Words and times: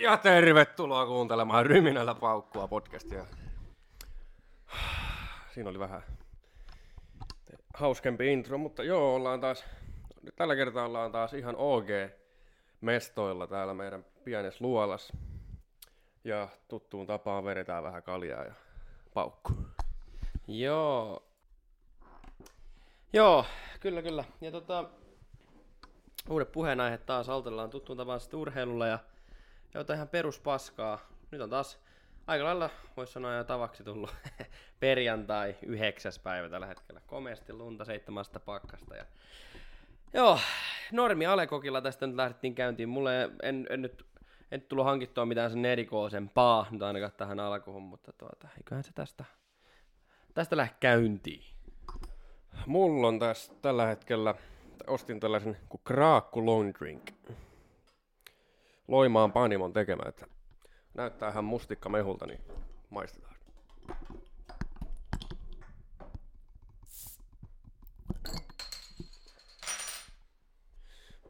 Ja 0.00 0.16
tervetuloa 0.16 1.06
kuuntelemaan 1.06 1.66
Ryminällä 1.66 2.14
paukkua 2.14 2.68
podcastia. 2.68 3.24
Siinä 5.54 5.70
oli 5.70 5.78
vähän 5.78 6.02
hauskempi 7.74 8.32
intro, 8.32 8.58
mutta 8.58 8.82
joo, 8.82 9.14
ollaan 9.14 9.40
taas, 9.40 9.64
tällä 10.36 10.56
kertaa 10.56 10.84
ollaan 10.84 11.12
taas 11.12 11.34
ihan 11.34 11.56
OG-mestoilla 11.56 13.46
täällä 13.46 13.74
meidän 13.74 14.04
pienessä 14.24 14.64
luolas. 14.64 15.12
Ja 16.24 16.48
tuttuun 16.68 17.06
tapaan 17.06 17.44
vedetään 17.44 17.84
vähän 17.84 18.02
kaljaa 18.02 18.44
ja 18.44 18.54
paukku. 19.14 19.52
Joo. 20.48 21.22
Joo, 23.12 23.44
kyllä 23.80 24.02
kyllä. 24.02 24.24
Ja 24.40 24.50
tota, 24.50 24.84
uudet 26.30 26.52
puheenaiheet 26.52 27.06
taas 27.06 27.28
aloitellaan 27.28 27.70
tuttuun 27.70 27.96
tapaan 27.98 28.20
sitten 28.20 28.40
urheilulla 28.40 28.86
ja 28.86 28.98
jotain 29.74 29.96
ihan 29.96 30.08
peruspaskaa. 30.08 30.98
Nyt 31.30 31.40
on 31.40 31.50
taas 31.50 31.78
aika 32.26 32.44
lailla, 32.44 32.70
voisi 32.96 33.12
sanoa 33.12 33.34
jo 33.34 33.44
tavaksi 33.44 33.84
tullut 33.84 34.14
perjantai, 34.80 35.56
yhdeksäs 35.62 36.18
päivä 36.18 36.48
tällä 36.48 36.66
hetkellä. 36.66 37.00
Komeasti 37.06 37.52
lunta 37.52 37.84
seitsemästä 37.84 38.40
pakkasta. 38.40 38.96
Ja... 38.96 39.04
Joo, 40.12 40.38
normi 40.92 41.26
Alekokilla 41.26 41.80
tästä 41.80 42.06
nyt 42.06 42.16
lähdettiin 42.16 42.54
käyntiin. 42.54 42.88
Mulle 42.88 43.30
en, 43.42 43.66
en 43.70 43.82
nyt 43.82 44.08
en 44.52 44.62
tullut 44.62 44.86
hankittua 44.86 45.26
mitään 45.26 45.50
sen 45.50 45.64
erikoisempaa 45.64 46.66
nyt 46.70 46.82
ainakaan 46.82 47.12
tähän 47.16 47.40
alkuun, 47.40 47.82
mutta 47.82 48.12
tuota, 48.12 48.48
eiköhän 48.56 48.84
se 48.84 48.92
tästä, 48.94 49.24
tästä 50.34 50.56
lähde 50.56 50.74
käyntiin. 50.80 51.44
Mulla 52.66 53.08
on 53.08 53.18
tässä 53.18 53.52
tällä 53.62 53.86
hetkellä, 53.86 54.34
ostin 54.86 55.20
tällaisen 55.20 55.56
kuin 55.68 55.80
Kraakku 55.84 56.46
Long 56.46 56.72
Drink. 56.78 57.10
Loimaan 58.88 59.32
Panimon 59.32 59.72
tekemä, 59.72 60.02
että 60.08 60.26
näyttää 60.94 61.30
ihan 61.30 61.44
mustikka 61.44 61.88
mehulta, 61.88 62.26
niin 62.26 62.40
maistetaan. 62.90 63.36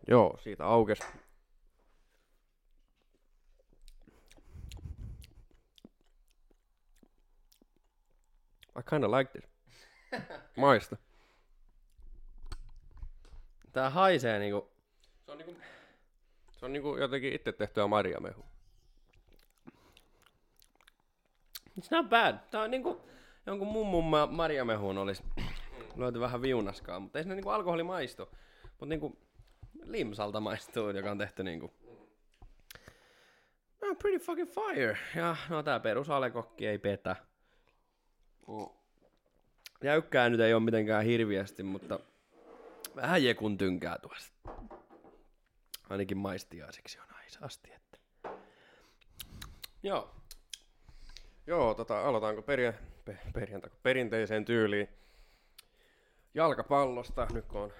Joo, 0.09 0.39
siitä 0.43 0.65
aukes. 0.65 0.99
I 8.79 8.83
kinda 8.91 9.11
like 9.11 9.31
this. 9.31 9.51
Maista. 10.57 10.97
Tää 13.73 13.91
haisee 13.91 14.39
niinku, 14.39 14.71
Se 15.27 15.33
on 15.33 15.39
niinku, 15.39 15.63
se 16.59 16.67
on 16.67 16.73
niinku 16.73 16.97
jotenkin 16.97 17.33
itse 17.33 17.53
tehtyä 17.53 17.87
marjamehu. 17.87 18.45
it's 21.79 21.89
not 21.91 22.09
bad. 22.09 22.39
Tää 22.51 22.63
on 22.63 22.71
niinku, 22.71 23.01
jonkun 23.47 23.69
mummun 23.69 24.05
ma- 24.05 24.27
marjamehuun 24.27 24.99
olisi 24.99 25.23
löyty 25.97 26.21
vähän 26.21 26.43
viunaskaa, 26.43 27.01
mutta 27.01 27.19
ei 27.19 27.25
se 27.25 27.35
niinku 27.35 27.51
alkoholi 27.51 27.83
maistu. 27.83 28.29
Mutta 28.63 28.87
niinku 28.87 29.19
limsalta 29.85 30.41
maistuu, 30.41 30.91
joka 30.91 31.11
on 31.11 31.19
tehty 31.19 31.43
niinku 31.43 31.73
no, 33.83 33.95
pretty 33.95 34.19
fucking 34.19 34.51
fire. 34.51 34.99
Ja 35.15 35.37
no 35.49 35.63
tää 35.63 35.81
perus 35.81 36.11
alekokki 36.11 36.67
ei 36.67 36.79
petä. 36.79 37.17
Jäykkää 39.83 40.29
nyt 40.29 40.41
ei 40.41 40.55
ole 40.55 40.63
mitenkään 40.63 41.05
hirviästi, 41.05 41.63
mutta 41.63 42.01
vähän 42.97 43.25
jekun 43.25 43.59
tynkää 43.59 43.99
tuossa. 43.99 44.33
Ainakin 45.89 46.19
maistiaisiksi 46.19 46.99
on 46.99 47.09
asti, 47.41 47.73
että. 47.73 47.99
Joo. 49.83 50.15
Joo, 51.47 51.75
tota, 51.75 52.01
aloitaanko 52.01 52.43
perja, 52.43 52.73
pe, 53.05 53.19
perjantai, 53.33 53.71
perinteiseen 53.83 54.45
tyyliin 54.45 54.89
jalkapallosta. 56.35 57.27
Nyt 57.33 57.47
kun 57.47 57.61
on 57.61 57.73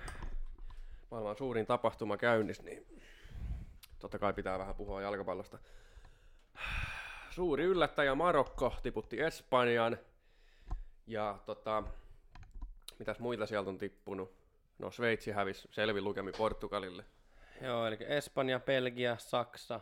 maailman 1.11 1.37
suurin 1.37 1.67
tapahtuma 1.67 2.17
käynnissä, 2.17 2.63
niin 2.63 2.87
totta 3.99 4.19
kai 4.19 4.33
pitää 4.33 4.59
vähän 4.59 4.75
puhua 4.75 5.03
jalkapallosta. 5.03 5.59
Suuri 7.31 7.65
yllättäjä 7.65 8.15
Marokko 8.15 8.75
tiputti 8.83 9.21
Espanjan. 9.21 9.99
Ja 11.07 11.39
tota, 11.47 11.83
mitäs 12.99 13.19
muita 13.19 13.47
sieltä 13.47 13.71
on 13.71 13.79
tippunut? 13.79 14.33
No 14.79 14.91
Sveitsi 14.91 15.31
hävisi 15.31 15.69
selvin 15.71 16.05
lukemi 16.05 16.33
Portugalille. 16.33 17.05
Joo, 17.61 17.87
eli 17.87 17.97
Espanja, 18.01 18.61
Belgia, 18.61 19.17
Saksa, 19.19 19.81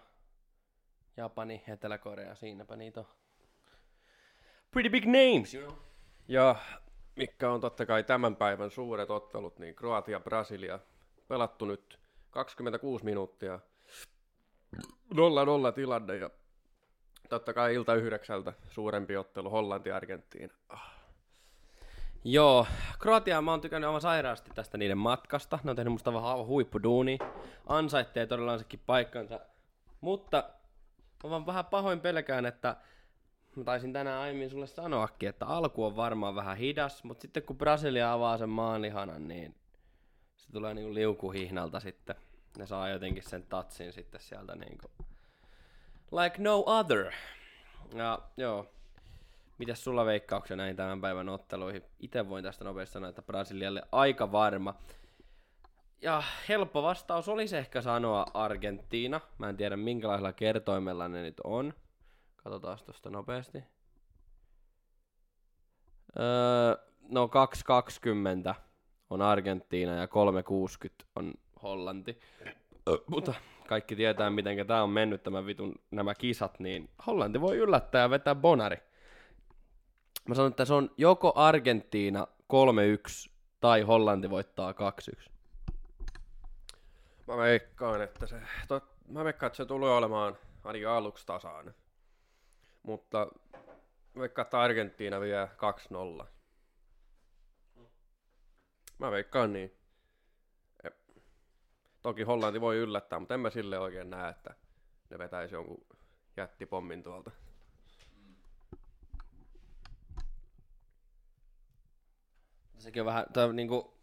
Japani, 1.17 1.65
Etelä-Korea, 1.69 2.35
siinäpä 2.35 2.77
niitä 2.77 3.01
on. 3.01 3.07
Pretty 4.71 4.91
big 4.91 5.05
names, 5.05 5.55
you 5.55 5.67
know. 5.67 5.79
Ja 6.29 6.57
mikä 7.17 7.51
on 7.51 7.61
totta 7.61 7.87
kai 7.87 8.05
tämän 8.05 8.37
päivän 8.37 8.71
suuret 8.71 9.11
ottelut, 9.11 9.59
niin 9.59 9.75
Kroatia, 9.75 10.21
Brasilia 10.21 10.79
pelattu 11.29 11.65
nyt 11.65 11.99
26 12.31 13.05
minuuttia. 13.05 13.61
0-0 15.15 15.17
tilanne 15.75 16.17
ja 16.17 16.31
totta 17.29 17.53
kai 17.53 17.75
ilta 17.75 17.95
yhdeksältä 17.95 18.53
suurempi 18.69 19.17
ottelu 19.17 19.51
Hollanti, 19.51 19.93
Argentiina. 19.93 20.55
Ah. 20.69 20.96
Joo, 22.29 22.67
Kroatia 22.99 23.43
mä 23.43 23.51
oon 23.51 23.61
tykännyt 23.61 23.89
aivan 23.89 24.01
sairaasti 24.01 24.51
tästä 24.55 24.79
niiden 24.79 24.99
matkasta. 24.99 25.59
Ne 25.65 25.71
on 25.71 25.77
tehnyt 25.77 25.93
musta 25.93 26.13
vähän 26.13 26.47
huippuduuni. 26.47 27.19
Ansaittee 27.67 28.27
todella 28.27 28.59
sekin 28.59 28.81
paikkansa. 28.87 29.41
Mutta 30.01 30.45
mä 31.25 31.31
vaan 31.31 31.47
vähän 31.47 31.65
pahoin 31.65 32.01
pelkään, 32.01 32.47
että 32.47 32.77
mä 33.57 33.65
taisin 33.65 33.93
tänään 33.93 34.23
aiemmin 34.23 34.51
sulle 34.51 34.67
sanoakin, 34.67 35.29
että 35.29 35.47
alku 35.47 35.85
on 35.85 35.97
varmaan 35.97 36.35
vähän 36.35 36.57
hidas, 36.57 37.05
mutta 37.05 37.23
sitten 37.23 37.43
kun 37.43 37.59
Brasilia 37.59 38.13
avaa 38.13 38.39
sen 38.39 38.49
maanlihanan, 38.49 39.29
niin 39.29 39.55
se 40.37 40.53
tulee 40.53 40.75
niinku 40.75 40.95
liukuhihnalta 40.95 41.81
sitten. 41.81 42.17
Ne 42.59 42.67
saa 42.67 42.89
jotenkin 42.89 43.23
sen 43.23 43.43
tatsin 43.43 43.93
sitten 43.93 44.21
sieltä 44.21 44.57
niinku 44.57 44.91
like 46.13 46.43
no 46.43 46.65
other. 46.67 47.13
Ja 47.95 48.19
joo, 48.37 48.71
Mitäs 49.59 49.85
sulla 49.85 50.07
veikkauksia 50.07 50.57
näihin 50.57 50.77
tämän 50.77 51.01
päivän 51.01 51.29
otteluihin? 51.29 51.83
Itse 52.01 52.29
voin 52.29 52.45
tästä 52.45 52.65
nopeasti 52.65 52.93
sanoa, 52.93 53.09
että 53.09 53.23
Brasilialle 53.23 53.83
aika 53.93 54.33
varma. 54.33 54.75
Ja 56.03 56.23
helppo 56.49 56.83
vastaus 56.83 57.29
olisi 57.29 57.57
ehkä 57.57 57.81
sanoa 57.81 58.27
Argentiina. 58.35 59.21
Mä 59.39 59.49
en 59.49 59.57
tiedä 59.57 59.77
minkälaisella 59.77 60.33
kertoimella 60.33 61.09
ne 61.09 61.23
nyt 61.23 61.41
on. 61.45 61.75
Katsotaan 62.37 62.79
tuosta 62.85 63.11
nopeasti. 63.11 63.65
Öö, 66.19 66.77
no 67.09 67.31
2.20 68.47 68.55
on 69.11 69.23
Argentiina 69.23 69.95
ja 69.95 70.07
3.60 70.07 70.11
on 71.17 71.35
Hollanti. 71.63 72.21
Öö, 72.89 72.97
mutta 73.07 73.35
kaikki 73.69 73.97
tietää, 73.97 74.31
miten 74.31 74.67
tämä 74.67 74.83
on 74.83 74.91
mennyt 74.91 75.23
tämä 75.23 75.47
vitun 75.47 75.75
nämä 75.91 76.15
kisat, 76.15 76.61
niin 76.61 76.91
Hollanti 77.07 77.41
voi 77.41 77.57
yllättää 77.57 78.03
ja 78.03 78.11
vetää 78.11 78.35
bonari. 78.35 78.77
Mä 80.29 80.35
sanon, 80.35 80.51
että 80.51 80.65
se 80.65 80.75
on 80.75 80.91
joko 80.97 81.33
Argentiina 81.35 82.27
3-1 83.29 83.31
tai 83.61 83.83
Hollanti 83.83 84.31
voittaa 84.31 84.73
2-1. 84.73 85.31
Mä 87.27 87.37
veikkaan, 87.37 88.03
että 88.03 88.27
se, 88.27 88.37
to, 88.69 88.81
mä 89.09 89.25
veikkaan, 89.25 89.49
että 89.49 89.57
se 89.57 89.65
tulee 89.65 89.91
olemaan 89.91 90.39
ainakin 90.65 90.89
aluksi 90.89 91.27
tasainen. 91.27 91.75
Mutta 92.83 93.27
veikkaan, 94.19 94.47
että 94.47 94.61
Argentiina 94.61 95.21
vie 95.21 95.49
2-0. 96.23 96.27
Mä 98.99 99.11
veikkaan 99.11 99.53
niin. 99.53 99.77
Ja, 100.85 100.91
toki 102.03 102.23
Hollanti 102.23 102.61
voi 102.61 102.77
yllättää, 102.77 103.19
mutta 103.19 103.35
en 103.35 103.41
mä 103.41 103.51
sille 103.51 103.79
oikein 103.79 104.11
näe, 104.11 104.31
että 104.31 104.55
ne 105.11 105.19
vetäisi 105.19 105.55
jonkun 105.55 105.87
jättipommin 106.37 107.03
tuolta. 107.03 107.31
Sekin 112.87 113.03
on 113.03 113.07
vähän, 113.07 113.27
on 113.37 113.57
niinku, 113.57 113.95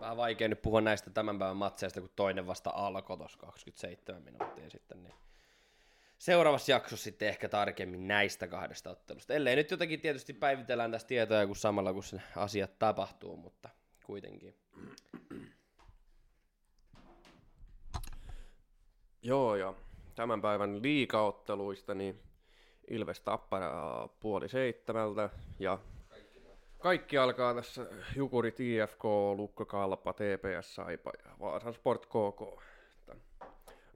vähän 0.00 0.16
vaikea 0.16 0.48
nyt 0.48 0.62
puhua 0.62 0.80
näistä 0.80 1.10
tämän 1.10 1.38
päivän 1.38 1.56
matseista, 1.56 2.00
kun 2.00 2.10
toinen 2.16 2.46
vasta 2.46 2.70
alkoi 2.74 3.18
tuossa 3.18 3.38
27 3.38 4.22
minuuttia 4.22 4.70
sitten. 4.70 5.02
Niin 5.02 5.14
seuraavassa 6.18 6.72
jaksossa 6.72 7.04
sitten 7.04 7.28
ehkä 7.28 7.48
tarkemmin 7.48 8.08
näistä 8.08 8.48
kahdesta 8.48 8.90
ottelusta. 8.90 9.34
Ellei 9.34 9.56
nyt 9.56 9.70
jotenkin 9.70 10.00
tietysti 10.00 10.32
päivitellään 10.32 10.90
tästä 10.92 11.08
tietoja 11.08 11.46
kun 11.46 11.56
samalla 11.56 11.92
kun 11.92 12.02
se 12.02 12.22
asiat 12.36 12.78
tapahtuu, 12.78 13.36
mutta 13.36 13.68
kuitenkin. 14.04 14.54
Joo, 19.22 19.56
ja 19.56 19.74
tämän 20.14 20.42
päivän 20.42 20.82
liikaotteluista, 20.82 21.94
niin 21.94 22.22
Ilves 22.90 23.20
Tappara 23.20 24.08
puoli 24.20 24.48
seitsemältä 24.48 25.30
ja 25.58 25.78
kaikki 26.80 27.18
alkaa 27.18 27.54
tässä 27.54 27.86
Jukurit 28.16 28.60
IFK, 28.60 29.04
Lukko 29.36 29.66
Kalpa, 29.66 30.12
TPS 30.12 30.74
Saipa 30.74 31.12
ja 31.24 31.30
Vaasan 31.40 31.74
Sport 31.74 32.06
KK. 32.06 32.62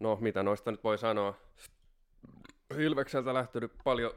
No 0.01 0.17
mitä 0.21 0.43
noista 0.43 0.71
nyt 0.71 0.85
voi 0.85 0.99
sanoa? 0.99 1.35
Ilvekseltä 2.79 3.35
lähtenyt 3.35 3.73
paljon 3.85 4.15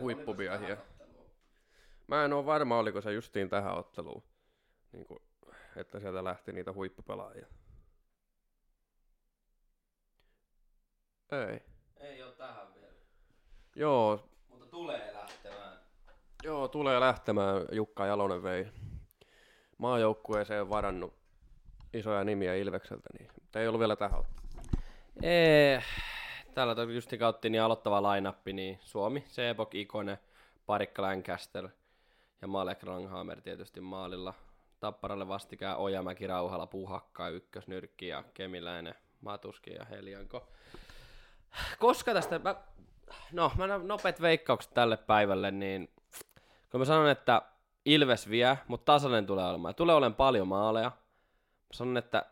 huippumiehiä. 0.00 0.76
Mä 2.06 2.24
en 2.24 2.32
oo 2.32 2.46
varma, 2.46 2.78
oliko 2.78 3.00
se 3.00 3.12
justiin 3.12 3.48
tähän 3.48 3.78
otteluun, 3.78 4.22
niin 4.92 5.06
kuin, 5.06 5.22
että 5.76 6.00
sieltä 6.00 6.24
lähti 6.24 6.52
niitä 6.52 6.72
huippupelaajia. 6.72 7.46
Ei. 11.32 11.60
Ei 11.96 12.22
oo 12.22 12.32
tähän 12.32 12.74
vielä. 12.74 12.92
Joo. 13.74 14.27
Joo, 16.48 16.68
tulee 16.68 17.00
lähtemään. 17.00 17.64
Jukka 17.72 18.06
Jalonen 18.06 18.42
vei 18.42 18.66
maajoukkueeseen 19.78 20.70
varannut 20.70 21.14
isoja 21.94 22.24
nimiä 22.24 22.54
Ilvekseltä, 22.54 23.08
niin 23.18 23.30
mutta 23.40 23.60
ei 23.60 23.68
ollut 23.68 23.78
vielä 23.78 23.96
tähän. 23.96 24.24
Ei, 25.22 25.80
täällä 26.54 26.82
on 26.82 26.94
just 26.94 27.10
kautta 27.18 27.48
niin 27.48 27.62
aloittava 27.62 28.02
lainappi, 28.02 28.52
niin 28.52 28.78
Suomi, 28.82 29.24
Seebok, 29.26 29.74
Ikonen, 29.74 30.18
Parikka 30.66 31.02
Lancaster 31.02 31.68
ja 32.42 32.48
Malek 32.48 32.82
Ranghammer 32.82 33.40
tietysti 33.40 33.80
maalilla. 33.80 34.34
Tapparalle 34.80 35.28
vastikään 35.28 35.78
Ojamäki, 35.78 36.26
Rauhala, 36.26 36.66
Puhakka, 36.66 37.28
Ykkösnyrkki 37.28 38.08
ja 38.08 38.24
Kemiläinen, 38.34 38.94
Matuski 39.20 39.72
ja 39.72 39.84
Helianko. 39.84 40.48
Koska 41.78 42.14
tästä, 42.14 42.38
mä, 42.38 42.54
no 43.32 43.52
mä 43.56 43.66
nopeat 43.66 44.20
veikkaukset 44.20 44.74
tälle 44.74 44.96
päivälle, 44.96 45.50
niin 45.50 45.88
kun 46.70 46.80
mä 46.80 46.84
sanon, 46.84 47.08
että 47.08 47.42
Ilves 47.84 48.30
vie, 48.30 48.58
mutta 48.68 48.92
tasainen 48.92 49.26
tulee 49.26 49.46
olemaan. 49.46 49.74
Tulee 49.74 49.94
olemaan 49.94 50.14
paljon 50.14 50.48
maaleja. 50.48 50.88
Mä 50.88 51.72
sanon, 51.72 51.96
että 51.96 52.26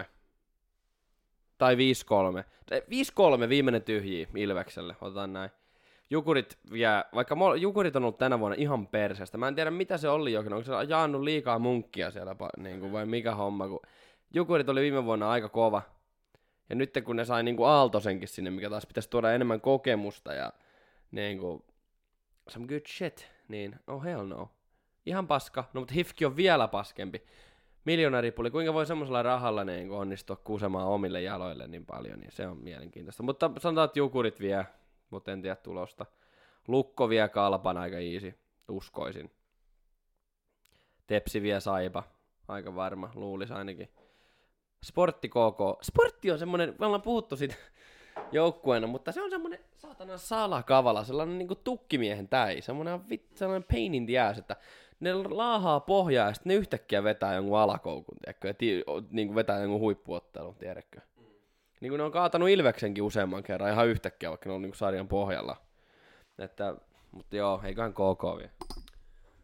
4-3 0.00 0.04
tai 1.58 1.76
5-3. 1.76 1.78
Tai 2.66 2.82
5-3 3.46 3.48
viimeinen 3.48 3.82
tyhjiä 3.82 4.26
Ilvekselle, 4.34 4.96
otetaan 5.00 5.32
näin. 5.32 5.50
Jukurit 6.10 6.58
vie, 6.72 6.88
vaikka 7.14 7.34
mo- 7.34 7.56
Jukurit 7.56 7.96
on 7.96 8.02
ollut 8.02 8.18
tänä 8.18 8.40
vuonna 8.40 8.56
ihan 8.58 8.86
perseestä. 8.86 9.38
Mä 9.38 9.48
en 9.48 9.54
tiedä 9.54 9.70
mitä 9.70 9.98
se 9.98 10.08
oli 10.08 10.32
jokin, 10.32 10.52
onko 10.52 10.64
se 10.64 10.72
jaannut 10.88 11.22
liikaa 11.22 11.58
munkkia 11.58 12.10
siellä 12.10 12.36
niin 12.56 12.80
kuin, 12.80 12.92
vai 12.92 13.06
mikä 13.06 13.34
homma, 13.34 13.68
kun 13.68 13.80
Jukurit 14.34 14.68
oli 14.68 14.80
viime 14.80 15.04
vuonna 15.04 15.30
aika 15.30 15.48
kova. 15.48 15.82
Ja 16.68 16.76
nyt 16.76 16.94
kun 17.04 17.16
ne 17.16 17.24
sai 17.24 17.42
niin 17.42 17.56
kuin 17.56 17.68
Aaltosenkin 17.68 18.28
sinne, 18.28 18.50
mikä 18.50 18.70
taas 18.70 18.86
pitäisi 18.86 19.10
tuoda 19.10 19.32
enemmän 19.32 19.60
kokemusta 19.60 20.34
ja 20.34 20.52
niin 21.10 21.38
kuin, 21.38 21.64
some 22.48 22.66
good 22.66 22.86
shit, 22.88 23.30
niin 23.48 23.76
oh 23.86 24.04
hell 24.04 24.26
no. 24.26 24.50
Ihan 25.06 25.26
paska, 25.26 25.64
no 25.72 25.80
mutta 25.80 25.94
Hifki 25.94 26.24
on 26.24 26.36
vielä 26.36 26.68
paskempi 26.68 27.22
miljonääripuli, 27.84 28.50
kuinka 28.50 28.74
voi 28.74 28.86
semmoisella 28.86 29.22
rahalla 29.22 29.64
niin 29.64 29.90
onnistua 29.90 30.36
kusemaan 30.36 30.86
omille 30.86 31.22
jaloille 31.22 31.68
niin 31.68 31.86
paljon, 31.86 32.20
niin 32.20 32.32
se 32.32 32.46
on 32.46 32.58
mielenkiintoista. 32.58 33.22
Mutta 33.22 33.50
sanotaan, 33.58 33.84
että 33.84 33.98
Jukurit 33.98 34.40
vie, 34.40 34.66
mutta 35.10 35.32
en 35.32 35.42
tiedä 35.42 35.56
tulosta. 35.56 36.06
Lukko 36.68 37.08
vie 37.08 37.28
kalpan 37.28 37.76
aika 37.76 37.98
easy, 37.98 38.38
uskoisin. 38.68 39.30
Tepsi 41.06 41.42
vie 41.42 41.60
saipa, 41.60 42.02
aika 42.48 42.74
varma, 42.74 43.10
luulisi 43.14 43.52
ainakin. 43.52 43.88
Sportti 44.84 45.28
KK. 45.28 45.82
Sportti 45.82 46.30
on 46.30 46.38
semmonen, 46.38 46.76
me 46.78 46.86
ollaan 46.86 47.02
puhuttu 47.02 47.36
siitä 47.36 47.54
joukkueena, 48.32 48.86
mutta 48.86 49.12
se 49.12 49.22
on 49.22 49.30
semmonen 49.30 49.58
saatana 49.76 50.16
salakavala, 50.16 51.04
sellainen 51.04 51.38
niinku 51.38 51.54
tukkimiehen 51.54 52.28
täi, 52.28 52.62
semmonen, 52.62 53.08
vit, 53.08 53.26
sellainen 53.34 53.68
pain 53.72 53.94
in 53.94 54.06
the 54.06 54.18
ass, 54.18 54.38
että 54.38 54.56
ne 55.00 55.14
laahaa 55.14 55.80
pohjaa 55.80 56.28
ja 56.28 56.34
sitten 56.34 56.50
ne 56.50 56.54
yhtäkkiä 56.54 57.04
vetää 57.04 57.34
jonkun 57.34 57.58
alakoukun, 57.58 58.16
tiedätkö, 58.24 58.48
ja 58.48 58.54
ti, 58.54 58.84
niin 59.10 59.28
kuin 59.28 59.34
vetää 59.34 59.60
jonkun 59.60 59.80
huippuottelun, 59.80 60.54
tiedätkö. 60.54 61.00
Mm. 61.16 61.24
Niin 61.80 61.90
kuin 61.90 61.98
ne 61.98 62.04
on 62.04 62.12
kaatanut 62.12 62.48
Ilveksenkin 62.48 63.04
useamman 63.04 63.42
kerran 63.42 63.72
ihan 63.72 63.88
yhtäkkiä, 63.88 64.30
vaikka 64.30 64.48
ne 64.48 64.54
on 64.54 64.62
niin 64.62 64.70
kuin 64.70 64.78
sarjan 64.78 65.08
pohjalla. 65.08 65.56
Että, 66.38 66.74
mutta 67.10 67.36
joo, 67.36 67.60
eiköhän 67.64 67.92
KK 67.92 68.22
vielä. 68.38 68.50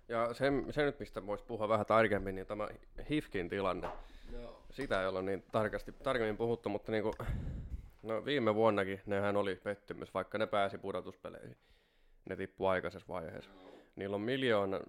Ja 0.08 0.34
se, 0.34 0.52
se 0.70 0.84
nyt, 0.84 1.00
mistä 1.00 1.26
voisi 1.26 1.44
puhua 1.44 1.68
vähän 1.68 1.86
tarkemmin, 1.86 2.34
niin 2.34 2.46
tämä 2.46 2.68
Hifkin 3.10 3.48
tilanne. 3.48 3.88
Joo. 4.32 4.62
Sitä 4.70 5.00
ei 5.00 5.06
ole 5.06 5.22
niin 5.22 5.44
tarkasti, 5.52 5.92
tarkemmin 5.92 6.36
puhuttu, 6.36 6.68
mutta 6.68 6.92
niinku, 6.92 7.12
no 8.06 8.24
viime 8.24 8.54
vuonnakin 8.54 9.00
nehän 9.06 9.36
oli 9.36 9.56
pettymys, 9.56 10.14
vaikka 10.14 10.38
ne 10.38 10.46
pääsi 10.46 10.78
pudotuspeleihin. 10.78 11.56
Ne 12.28 12.36
tippui 12.36 12.68
aikaisessa 12.68 13.08
vaiheessa. 13.08 13.50
Niillä 13.96 14.14
on 14.14 14.20
miljoona 14.20 14.80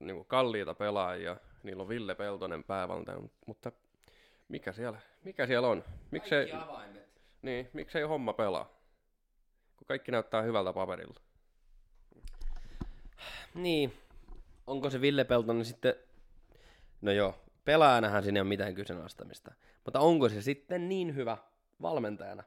niinku, 0.00 0.24
kalliita 0.24 0.74
pelaajia, 0.74 1.36
niillä 1.62 1.82
on 1.82 1.88
Ville 1.88 2.14
Peltonen 2.14 2.64
päävaltaja, 2.64 3.20
mutta 3.46 3.72
mikä 4.48 4.72
siellä, 4.72 4.98
mikä 5.24 5.46
siellä 5.46 5.68
on? 5.68 5.84
Miksei, 6.10 6.52
avaimet. 6.52 7.22
niin, 7.42 7.70
miksei 7.72 8.02
homma 8.02 8.32
pelaa? 8.32 8.64
Kun 9.76 9.86
kaikki 9.86 10.12
näyttää 10.12 10.42
hyvältä 10.42 10.72
paperilla. 10.72 11.20
Niin, 13.54 13.92
onko 14.66 14.90
se 14.90 15.00
Ville 15.00 15.24
Peltonen 15.24 15.64
sitten, 15.64 15.94
no 17.00 17.12
joo, 17.12 17.34
pelaajanahan 17.64 18.22
siinä 18.22 18.38
ei 18.38 18.40
ole 18.40 18.48
mitään 18.48 18.74
kyseenalaistamista, 18.74 19.54
mutta 19.84 20.00
onko 20.00 20.28
se 20.28 20.42
sitten 20.42 20.88
niin 20.88 21.14
hyvä 21.14 21.36
valmentajana? 21.82 22.44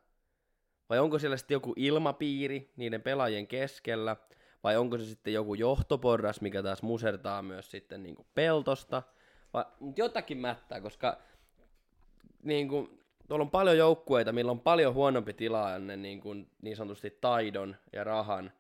Vai 0.90 1.00
onko 1.00 1.20
siellä 1.20 1.38
sitten 1.38 1.56
joku 1.56 1.74
ilmapiiri 1.76 2.74
niiden 2.78 3.02
pelaajien 3.02 3.48
keskellä? 3.48 4.16
Vai 4.64 4.78
onko 4.78 4.98
se 4.98 5.06
sitten 5.06 5.34
joku 5.34 5.54
johtoporras, 5.54 6.42
mikä 6.42 6.64
taas 6.64 6.82
musertaa 6.82 7.42
myös 7.42 7.72
sitten 7.72 8.04
niin 8.04 8.16
kuin 8.16 8.28
peltosta? 8.36 9.04
Vai 9.54 9.66
mut 9.80 9.98
jotakin 9.98 10.38
mättää, 10.38 10.82
koska 10.82 11.18
niin 12.44 12.68
kuin, 12.68 13.00
tuolla 13.28 13.44
on 13.44 13.52
paljon 13.52 13.78
joukkueita, 13.78 14.32
millä 14.32 14.52
on 14.52 14.60
paljon 14.60 14.94
huonompi 14.94 15.34
tilanne 15.34 15.98
niin, 15.98 16.22
kuin, 16.22 16.50
niin 16.62 16.76
sanotusti 16.76 17.18
taidon 17.22 17.76
ja 17.94 18.04
rahan 18.04 18.52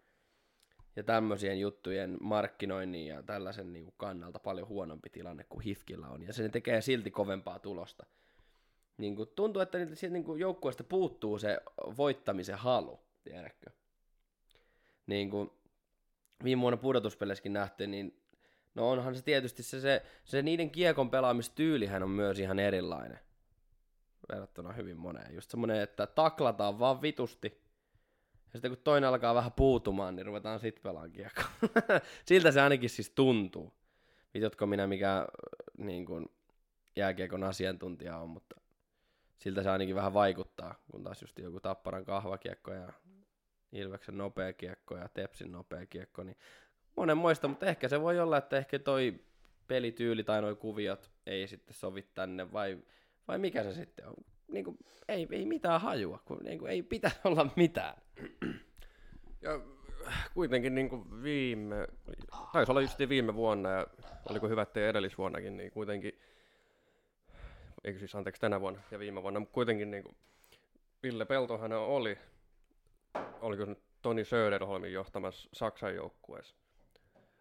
ja 0.95 1.03
tämmöisien 1.03 1.59
juttujen 1.59 2.17
markkinoinnin 2.21 3.07
ja 3.07 3.23
tällaisen 3.23 3.73
niin 3.73 3.85
kuin 3.85 3.95
kannalta 3.97 4.39
paljon 4.39 4.67
huonompi 4.67 5.09
tilanne 5.09 5.45
kuin 5.49 5.63
Hifkillä 5.63 6.07
on. 6.07 6.23
Ja 6.23 6.33
se 6.33 6.49
tekee 6.49 6.81
silti 6.81 7.11
kovempaa 7.11 7.59
tulosta. 7.59 8.05
Niin 8.97 9.15
kuin, 9.15 9.29
tuntuu, 9.35 9.61
että 9.61 9.77
niitä 9.77 9.95
siitä 9.95 10.13
niin 10.13 10.23
kuin 10.23 10.39
joukkueesta 10.39 10.83
puuttuu 10.83 11.39
se 11.39 11.61
voittamisen 11.97 12.57
halu, 12.57 12.99
tiedätkö? 13.23 13.69
Niin 15.07 15.29
kuin 15.29 15.51
viime 16.43 16.61
vuonna 16.61 16.77
pudotuspeleissäkin 16.77 17.53
nähtiin, 17.53 17.91
niin 17.91 18.23
no 18.75 18.89
onhan 18.89 19.15
se 19.15 19.21
tietysti 19.21 19.63
se, 19.63 19.81
se, 19.81 20.05
se 20.23 20.41
niiden 20.41 20.71
kiekon 20.71 21.09
pelaamistyylihän 21.09 22.03
on 22.03 22.09
myös 22.09 22.39
ihan 22.39 22.59
erilainen 22.59 23.19
verrattuna 24.31 24.73
hyvin 24.73 24.97
moneen. 24.97 25.35
Just 25.35 25.51
semmonen, 25.51 25.81
että 25.81 26.07
taklataan 26.07 26.79
vaan 26.79 27.01
vitusti, 27.01 27.63
ja 28.45 28.51
sitten 28.51 28.71
kun 28.71 28.83
toinen 28.83 29.09
alkaa 29.09 29.35
vähän 29.35 29.51
puutumaan, 29.51 30.15
niin 30.15 30.25
ruvetaan 30.25 30.59
sit 30.59 30.81
pelaan 30.83 31.11
kiekkoa. 31.11 31.45
Siltä 32.25 32.51
se 32.51 32.61
ainakin 32.61 32.89
siis 32.89 33.09
tuntuu. 33.09 33.73
Vitutko 34.33 34.65
minä 34.65 34.87
mikä 34.87 35.27
niin 35.77 36.05
kuin, 36.05 36.25
jääkiekon 36.95 37.43
asiantuntija 37.43 38.17
on, 38.17 38.29
mutta 38.29 38.61
siltä 39.43 39.63
se 39.63 39.69
ainakin 39.69 39.95
vähän 39.95 40.13
vaikuttaa, 40.13 40.75
kun 40.91 41.03
taas 41.03 41.21
just 41.21 41.39
joku 41.39 41.59
Tapparan 41.59 42.05
kahvakiekko 42.05 42.73
ja 42.73 42.93
Ilveksen 43.71 44.17
nopea 44.17 44.53
kiekko 44.53 44.97
ja 44.97 45.09
Tepsin 45.09 45.51
nopea 45.51 45.85
kiekko, 45.85 46.23
niin 46.23 46.37
monen 46.95 47.17
muista, 47.17 47.47
mutta 47.47 47.65
ehkä 47.65 47.87
se 47.87 48.01
voi 48.01 48.19
olla, 48.19 48.37
että 48.37 48.57
ehkä 48.57 48.79
toi 48.79 49.19
pelityyli 49.67 50.23
tai 50.23 50.41
noi 50.41 50.55
kuviot 50.55 51.11
ei 51.25 51.47
sitten 51.47 51.73
sovi 51.73 52.05
tänne, 52.13 52.51
vai, 52.51 52.77
vai 53.27 53.37
mikä 53.37 53.63
se 53.63 53.73
sitten 53.73 54.07
on? 54.07 54.13
Niin 54.47 54.65
kuin, 54.65 54.77
ei, 55.07 55.27
ei 55.31 55.45
mitään 55.45 55.81
hajua, 55.81 56.19
kun 56.25 56.39
niin 56.43 56.59
kuin, 56.59 56.71
ei 56.71 56.83
pitäisi 56.83 57.19
olla 57.29 57.47
mitään. 57.55 58.01
Ja 59.41 59.61
kuitenkin 60.33 60.75
niin 60.75 60.89
kuin 60.89 61.23
viime, 61.23 61.87
taisi 62.53 62.71
olla 62.71 62.81
just 62.81 62.99
viime 63.09 63.35
vuonna 63.35 63.69
ja 63.69 63.87
oliko 64.29 64.49
hyvä, 64.49 64.61
ettei 64.61 64.87
edellisvuonnakin, 64.87 65.57
niin 65.57 65.71
kuitenkin, 65.71 66.19
eikö 67.83 67.99
siis 67.99 68.15
anteeksi 68.15 68.41
tänä 68.41 68.61
vuonna 68.61 68.81
ja 68.91 68.99
viime 68.99 69.21
vuonna, 69.21 69.39
mutta 69.39 69.53
kuitenkin 69.53 69.91
niin 69.91 70.03
kuin 70.03 70.15
Ville 71.03 71.25
Peltohan 71.25 71.73
oli, 71.73 72.17
oliko 73.41 73.65
se 73.65 73.69
nyt 73.69 73.83
Toni 74.01 74.25
Söderholmin 74.25 74.93
johtamassa 74.93 75.49
Saksan 75.53 75.95
joukkueessa 75.95 76.55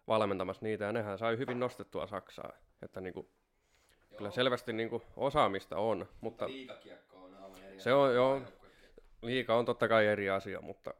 valmentamassa 0.07 0.65
niitä 0.65 0.83
ja 0.83 0.91
nehän 0.91 1.17
sai 1.17 1.37
hyvin 1.37 1.59
nostettua 1.59 2.07
Saksaa, 2.07 2.53
että 2.81 3.01
niin 3.01 3.13
kuin, 3.13 3.27
kyllä 4.17 4.31
selvästi 4.31 4.73
niin 4.73 4.89
kuin 4.89 5.03
osaamista 5.17 5.77
on, 5.77 6.09
mutta 6.21 6.47
Liikakiekko 6.47 7.23
on 7.23 7.35
aivan 7.35 7.63
eri 7.63 7.79
Se 7.79 7.93
on, 7.93 8.15
joo. 8.15 8.41
liika 9.21 9.55
on 9.55 9.65
totta 9.65 9.87
kai 9.87 10.07
eri 10.07 10.29
asia, 10.29 10.61
mutta, 10.61 10.93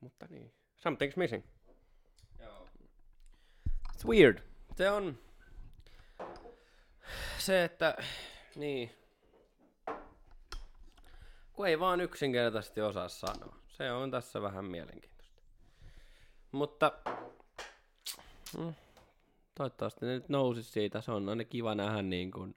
mutta 0.00 0.26
niin, 0.30 0.52
something's 0.76 1.16
missing. 1.16 1.44
Joo. 2.40 2.68
It's 3.92 4.08
weird. 4.08 4.38
Se 4.76 4.90
on 4.90 5.18
se, 7.48 7.64
että 7.64 7.96
niin. 8.56 8.90
Kun 11.52 11.68
ei 11.68 11.80
vaan 11.80 12.00
yksinkertaisesti 12.00 12.80
osaa 12.80 13.08
sanoa. 13.08 13.56
Se 13.68 13.92
on 13.92 14.10
tässä 14.10 14.42
vähän 14.42 14.64
mielenkiintoista. 14.64 15.42
Mutta 16.52 16.92
mm, 18.58 18.74
toivottavasti 19.54 20.06
ne 20.06 20.12
nyt 20.12 20.28
nousisi 20.28 20.70
siitä. 20.70 21.00
Se 21.00 21.12
on 21.12 21.28
aina 21.28 21.44
kiva 21.44 21.74
nähdä 21.74 22.02
niin 22.02 22.30
kuin, 22.30 22.56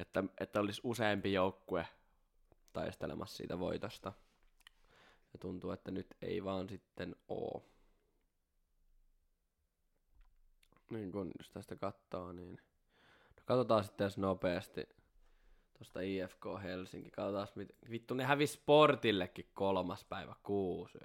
että, 0.00 0.24
että 0.40 0.60
olisi 0.60 0.80
useampi 0.84 1.32
joukkue 1.32 1.86
taistelemassa 2.72 3.36
siitä 3.36 3.58
voitosta. 3.58 4.12
Ja 5.32 5.38
tuntuu, 5.40 5.70
että 5.70 5.90
nyt 5.90 6.16
ei 6.22 6.44
vaan 6.44 6.68
sitten 6.68 7.16
oo. 7.28 7.64
Niin 10.90 11.12
kun 11.12 11.30
jos 11.38 11.50
tästä 11.50 11.76
katsoo, 11.76 12.32
niin... 12.32 12.67
Katsotaan 13.48 13.84
sitten 13.84 14.10
nopeasti 14.16 14.88
tuosta 15.78 16.00
IFK 16.00 16.46
Helsinki. 16.62 17.10
Katsotaan, 17.10 17.48
mit... 17.54 17.68
vittu 17.90 18.14
ne 18.14 18.24
hävisi 18.24 18.52
Sportillekin 18.52 19.50
kolmas 19.54 20.04
päivä 20.04 20.34
kuusi. 20.42 20.98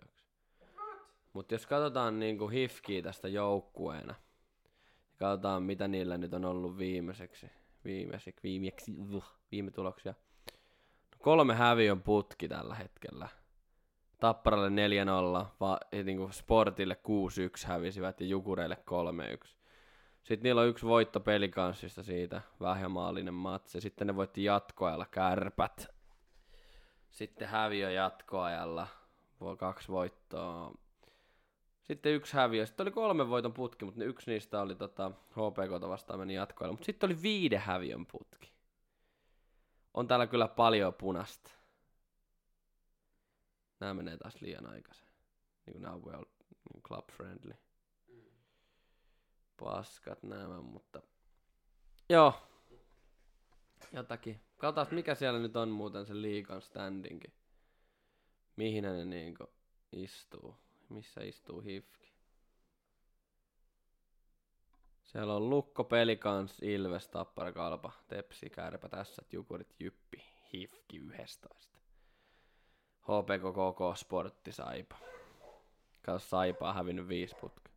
Mutta 1.34 1.54
jos 1.54 1.68
katsotaan 1.68 2.20
niinku 2.20 2.48
hifkiä 2.48 3.02
tästä 3.02 3.28
joukkueena, 3.28 4.16
ja 5.12 5.16
katsotaan 5.20 5.64
mitä 5.64 5.88
niillä 5.88 6.18
nyt 6.18 6.34
on 6.34 6.46
ollut 6.46 6.78
viimeiseksi, 6.78 7.50
viimeiseksi, 7.86 8.44
viimeksi, 8.44 8.92
viime 9.52 9.72
tuloksia. 9.72 10.14
No 11.12 11.18
kolme 11.20 11.56
häviön 11.56 12.02
putki 12.02 12.48
tällä 12.48 12.76
hetkellä. 12.76 13.28
Tapparalle 14.20 14.70
4-0, 14.70 15.46
va, 15.60 15.80
niinku 16.04 16.30
Sportille 16.32 16.98
6-1 17.64 17.68
hävisivät 17.68 18.22
ja 18.22 18.28
Jukureille 18.28 18.78
3-1. 19.46 19.63
Sitten 20.24 20.44
niillä 20.44 20.62
on 20.62 20.68
yksi 20.68 20.86
voitto 20.86 21.20
pelikanssista 21.20 22.04
siitä, 22.04 22.42
vähämaallinen 22.62 23.34
matsi. 23.34 23.82
Sitten 23.82 24.08
ne 24.08 24.16
voitti 24.16 24.44
jatkoajalla 24.44 25.06
kärpät. 25.06 25.88
Sitten 27.12 27.48
häviö 27.48 27.92
jatkoajalla, 27.92 28.88
voi 29.40 29.58
kaksi 29.58 29.88
voittoa. 29.88 30.74
Sitten 31.82 32.14
yksi 32.14 32.34
häviö. 32.34 32.66
Sitten 32.66 32.84
oli 32.84 32.92
kolme 32.92 33.30
voiton 33.30 33.54
putki, 33.54 33.86
mutta 33.86 34.04
yksi 34.04 34.32
niistä 34.32 34.62
oli 34.62 34.76
tota, 34.76 35.12
HPK 35.32 35.88
vastaan 35.88 36.20
meni 36.20 36.34
jatkoajalla. 36.34 36.74
Mutta 36.74 36.86
sitten 36.86 37.08
oli 37.08 37.22
viiden 37.22 37.60
häviön 37.60 38.06
putki. 38.06 38.54
On 39.94 40.08
täällä 40.08 40.28
kyllä 40.28 40.48
paljon 40.48 40.94
punasta. 40.94 41.52
Nämä 43.80 43.94
menee 43.94 44.18
taas 44.18 44.42
liian 44.42 44.68
aikaisin. 44.70 45.08
Niin 45.66 45.82
kuin 45.82 46.06
well 46.06 46.24
club 46.88 47.10
friendly 47.12 47.63
paskat 49.64 50.24
nämä, 50.24 50.62
mutta 50.62 51.02
joo, 52.10 52.34
jotakin. 53.94 54.42
Katsotaan, 54.58 54.96
mikä 54.96 55.16
siellä 55.16 55.40
nyt 55.40 55.56
on 55.56 55.70
muuten 55.70 56.06
se 56.06 56.22
liikan 56.22 56.62
standingi. 56.62 57.34
Mihin 58.56 58.84
ne 58.84 59.06
niinku 59.06 59.44
istuu. 59.92 60.56
Missä 60.90 61.22
istuu 61.22 61.62
hifki. 61.62 62.14
Siellä 65.04 65.36
on 65.36 65.50
Lukko, 65.50 65.84
Pelikans, 65.84 66.60
Ilves, 66.62 67.08
Tappara, 67.08 67.52
Kalpa, 67.52 67.92
Tepsi, 68.08 68.50
Kärpä, 68.50 68.90
tässä, 68.90 69.22
Jukurit, 69.32 69.76
Jyppi, 69.80 70.24
Hifki 70.54 70.98
11. 70.98 71.78
HPK, 73.02 73.44
KK, 73.52 73.98
Sportti, 73.98 74.52
Saipa. 74.52 74.98
Kato, 76.02 76.20
Saipa 76.20 76.70
on 76.70 76.76
hävinnyt 76.76 77.08
viisi 77.08 77.36
putka. 77.36 77.73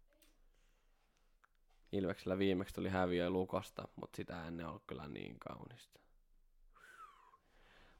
Ilveksellä 1.93 2.38
viimeksi 2.38 2.75
tuli 2.75 2.88
häviö 2.88 3.31
Lukosta, 3.31 3.88
mutta 3.97 4.16
sitä 4.16 4.47
ennen 4.47 4.69
ollut 4.69 4.83
kyllä 4.87 5.09
niin 5.09 5.38
kaunista. 5.38 6.00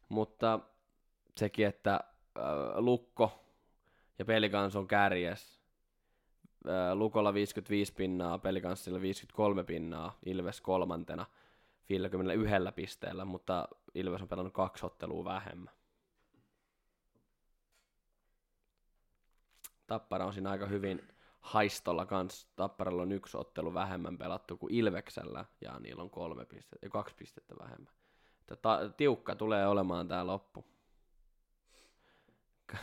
Mutta 0.09 0.61
sekin, 1.37 1.67
että 1.67 1.95
äh, 1.95 2.45
Lukko 2.77 3.45
ja 4.19 4.25
Pelikans 4.25 4.77
on 4.77 4.89
kärjes. 4.89 5.61
Äh, 6.69 6.93
Lukolla 6.95 7.35
55 7.35 7.93
pinnaa, 7.93 8.39
Pelikanssilla 8.39 9.01
53 9.01 9.65
pinnaa, 9.65 10.19
Ilves 10.27 10.61
kolmantena 10.61 11.27
51 11.89 12.53
pisteellä, 12.75 13.25
mutta 13.25 13.69
Ilves 13.95 14.23
on 14.23 14.29
pelannut 14.29 14.55
kaksi 14.55 14.87
ottelua 14.87 15.25
vähemmän. 15.25 15.75
Tappara 19.87 20.27
on 20.27 20.33
siinä 20.33 20.51
aika 20.51 20.67
hyvin 20.67 21.09
haistolla 21.47 22.07
kans 22.07 22.49
Tapparalla 22.57 23.03
on 23.03 23.13
yksi 23.13 23.37
ottelu 23.37 23.75
vähemmän 23.75 24.19
pelattu 24.19 24.57
kuin 24.57 24.75
Ilveksellä, 24.75 25.45
ja 25.61 25.79
niillä 25.79 26.03
on 26.03 26.11
kolme 26.11 26.47
pistettä, 26.47 26.87
ja 26.87 26.91
kaksi 26.91 27.15
pistettä 27.15 27.55
vähemmän. 27.59 27.93
Ta- 28.63 28.91
tiukka 28.97 29.35
tulee 29.37 29.67
olemaan 29.67 30.09
tää 30.09 30.27
loppu. 30.27 30.65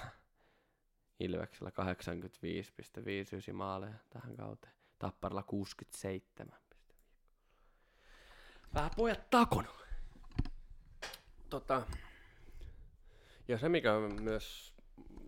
Ilveksellä 1.20 1.72
85,59 3.50 3.54
maaleja 3.54 3.96
tähän 4.10 4.36
kauteen. 4.36 4.74
Tapparalla 5.00 5.44
67. 5.44 6.60
Vähän 8.74 8.92
pojat 8.96 9.30
takon. 9.30 9.68
Tota, 11.50 11.82
ja 13.48 13.58
se, 13.58 13.70
mikä 13.70 13.92
myös 14.22 14.74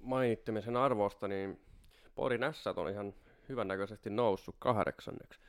mainittimisen 0.02 0.78
arvosta, 0.78 1.28
niin 1.28 1.66
Porin 2.16 2.42
S 2.52 2.68
on 2.68 2.90
ihan 2.90 3.14
hyvännäköisesti 3.50 4.10
noussut 4.10 4.56
kahdeksanneksi. 4.60 5.40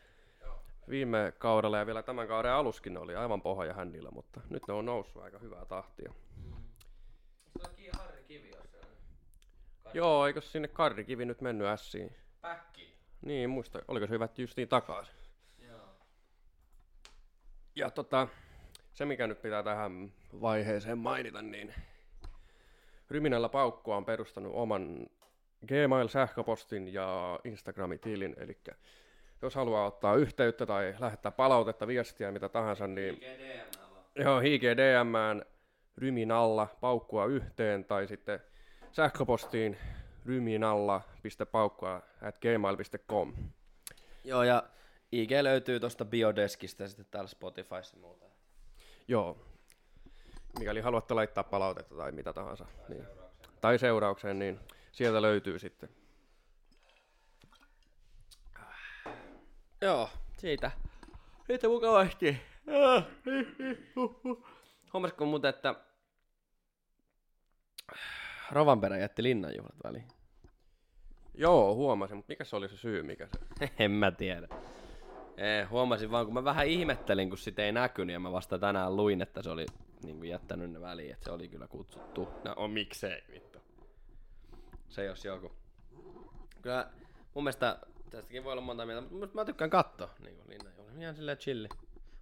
Viime 0.89 1.33
kaudella 1.39 1.79
ja 1.79 1.87
vielä 1.87 2.03
tämän 2.03 2.29
kauden 2.29 2.53
aluskin 2.53 2.95
ne 2.95 3.01
oli 3.01 3.17
aivan 3.17 3.43
pohja 3.43 3.75
hännillä, 3.75 4.11
mutta 4.11 4.41
nyt 4.51 4.63
ne 4.69 4.75
on 4.75 4.87
noussut 4.87 5.23
aika 5.23 5.39
hyvää 5.39 5.65
tahtia. 5.65 6.13
Harri 7.99 8.25
Kivi 8.25 8.51
Joo, 9.95 10.27
eikö 10.27 10.41
sinne 10.41 10.69
Karri 10.69 11.05
Kivi 11.05 11.25
nyt 11.25 11.41
mennyt 11.41 11.67
ässiin? 11.67 12.17
Päkki. 12.41 12.97
Niin, 13.23 13.51
muista, 13.51 13.83
oliko 13.89 14.07
se 14.07 14.11
hyvä 14.11 14.29
justiin 14.37 14.69
takaisin? 14.69 15.15
Joo. 15.59 15.89
Ja 17.75 17.91
tota, 17.91 18.29
se 18.93 19.05
mikä 19.05 19.27
nyt 19.27 19.43
pitää 19.43 19.63
tähän 19.63 20.13
vaiheeseen 20.41 20.99
mainita, 20.99 21.43
niin 21.43 21.75
Ryminällä 23.11 23.49
Paukko 23.49 23.97
on 23.97 24.05
perustanut 24.05 24.53
oman 24.55 25.07
Gmail-sähköpostin 25.67 26.93
ja 26.93 27.41
Instagramitilin, 27.45 28.35
eli 28.39 28.59
jos 29.43 29.55
haluaa 29.55 29.87
ottaa 29.87 30.15
yhteyttä 30.15 30.67
tai 30.67 30.95
lähettää 30.99 31.33
palautetta, 31.33 31.87
viestiä, 31.87 32.33
mitä 32.33 32.49
tahansa, 32.49 32.87
niin 32.87 33.21
joo, 34.17 34.41
HGDM 34.41 35.41
ryminalla 35.99 36.77
paukkua 36.81 37.27
yhteen 37.27 37.85
tai 37.85 38.09
sitten 38.09 38.41
sähköpostiin 38.93 39.77
ryminalla.paukkua 40.27 42.03
at 42.23 42.39
gmail.com. 42.39 43.35
Joo, 44.25 44.43
ja 44.43 44.63
IG 45.13 45.31
löytyy 45.43 45.81
tuosta 45.81 46.05
biodeskistä 46.05 46.85
ja 46.85 46.89
sitten 46.89 47.07
täällä 47.11 47.29
Spotifyssa 47.29 47.97
muuta. 47.97 48.27
Joo, 49.09 49.39
mikäli 50.59 50.81
haluatte 50.81 51.15
laittaa 51.15 51.45
palautetta 51.45 51.95
tai 51.97 52.13
mitä 52.13 52.33
tahansa. 52.33 52.65
Tai, 52.65 52.89
niin. 52.89 53.05
seuraukseen. 53.05 53.59
tai 53.61 53.79
seuraukseen, 53.79 54.39
niin 54.39 54.61
sieltä 54.97 55.23
löytyy 55.23 55.59
sitten. 55.59 55.89
Joo, 59.81 60.11
siitä. 60.39 60.71
Siitä 61.47 61.69
mukavasti. 61.69 62.41
Huomasitko 64.93 65.27
muuten, 65.27 65.49
että 65.49 65.75
Rovanperä 68.51 68.99
jätti 68.99 69.23
linnanjuhlat 69.23 69.75
väliin? 69.85 70.09
Joo, 71.35 71.75
huomasin, 71.75 72.17
mutta 72.17 72.31
mikä 72.33 72.45
se 72.45 72.57
oli 72.57 72.69
se 72.69 72.77
syy, 72.77 73.03
mikä 73.03 73.27
se? 73.27 73.71
en 73.85 73.91
mä 73.91 74.11
tiedä. 74.11 74.49
Ei, 75.37 75.65
huomasin 75.65 76.11
vaan, 76.11 76.25
kun 76.25 76.35
mä 76.35 76.45
vähän 76.45 76.67
ihmettelin, 76.67 77.29
kun 77.29 77.39
sitä 77.39 77.63
ei 77.63 77.73
näkynyt, 77.73 78.13
ja 78.13 78.21
mä 78.21 78.33
vasta 78.33 78.59
tänään 78.59 78.97
luin, 78.97 79.23
että 79.23 79.43
se 79.43 79.51
oli 79.51 79.67
niin 80.05 80.17
kuin 80.17 80.31
jättänyt 80.31 80.71
ne 80.71 80.81
väliin, 80.81 81.13
että 81.13 81.25
se 81.25 81.31
oli 81.31 81.49
kyllä 81.49 81.69
kutsuttu. 81.69 82.29
No 82.45 82.55
on 82.57 82.71
miksei, 82.71 83.23
vittu. 83.33 83.56
Se 84.89 85.05
jos 85.05 85.25
joku. 85.25 85.53
Kyllä 86.63 86.91
mun 87.35 87.45
mielestä 87.45 87.79
tästäkin 88.11 88.45
voi 88.45 88.53
olla 88.53 88.63
monta 88.63 88.87
mieltä, 88.87 89.09
mutta 89.15 89.35
mä 89.35 89.45
tykkään 89.45 89.71
katsoa 89.71 90.11
niin 90.25 90.37
kuin 90.37 90.49
Linnan 90.49 90.73
juhlia. 90.77 91.03
Ihan 91.03 91.15
silleen 91.15 91.39
chilli. 91.39 91.69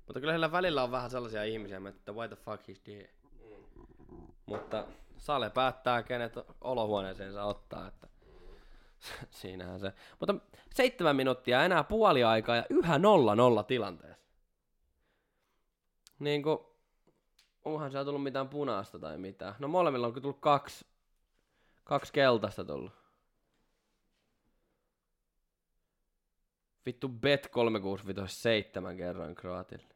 Mutta 0.07 0.21
kyllä 0.21 0.33
sillä 0.33 0.53
välillä 0.53 0.83
on 0.83 0.91
vähän 0.91 1.11
sellaisia 1.11 1.45
ihmisiä, 1.45 1.81
että 1.89 2.13
why 2.13 2.29
the 2.29 2.37
fuck 2.37 2.69
is 2.69 2.81
there? 2.81 3.11
Mutta 4.47 4.87
Sale 5.17 5.51
päättää, 5.51 6.03
kenet 6.03 6.33
olohuoneeseen 6.61 7.33
saa 7.33 7.47
ottaa, 7.47 7.89
että 7.89 8.09
siinähän 9.41 9.81
se. 9.81 9.93
Mutta 10.21 10.35
seitsemän 10.75 11.17
minuuttia 11.17 11.65
enää 11.65 11.85
puoli 11.85 12.25
aikaa 12.25 12.57
ja 12.57 12.65
yhä 12.71 12.99
nolla 12.99 13.35
nolla 13.35 13.63
tilanteessa. 13.63 14.25
Niin 16.19 16.43
kuin, 16.43 16.59
onhan 17.65 17.91
siellä 17.91 18.05
tullut 18.05 18.23
mitään 18.23 18.49
punaista 18.49 18.99
tai 18.99 19.19
mitään. 19.19 19.55
No 19.59 19.69
molemmilla 19.69 20.07
on 20.07 20.23
tullut 20.23 20.41
kaksi, 20.41 20.87
kaksi 21.85 22.13
keltaista 22.13 22.65
tullut. 22.65 22.93
Vittu 26.87 27.09
bet 27.09 27.49
365 27.49 28.49
kerran 28.97 29.35
Kroatille. 29.35 29.95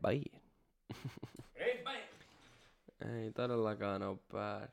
Bad. 0.00 0.22
Ei 3.14 3.32
todellakaan 3.32 4.02
ole 4.02 4.18
bad. 4.32 4.68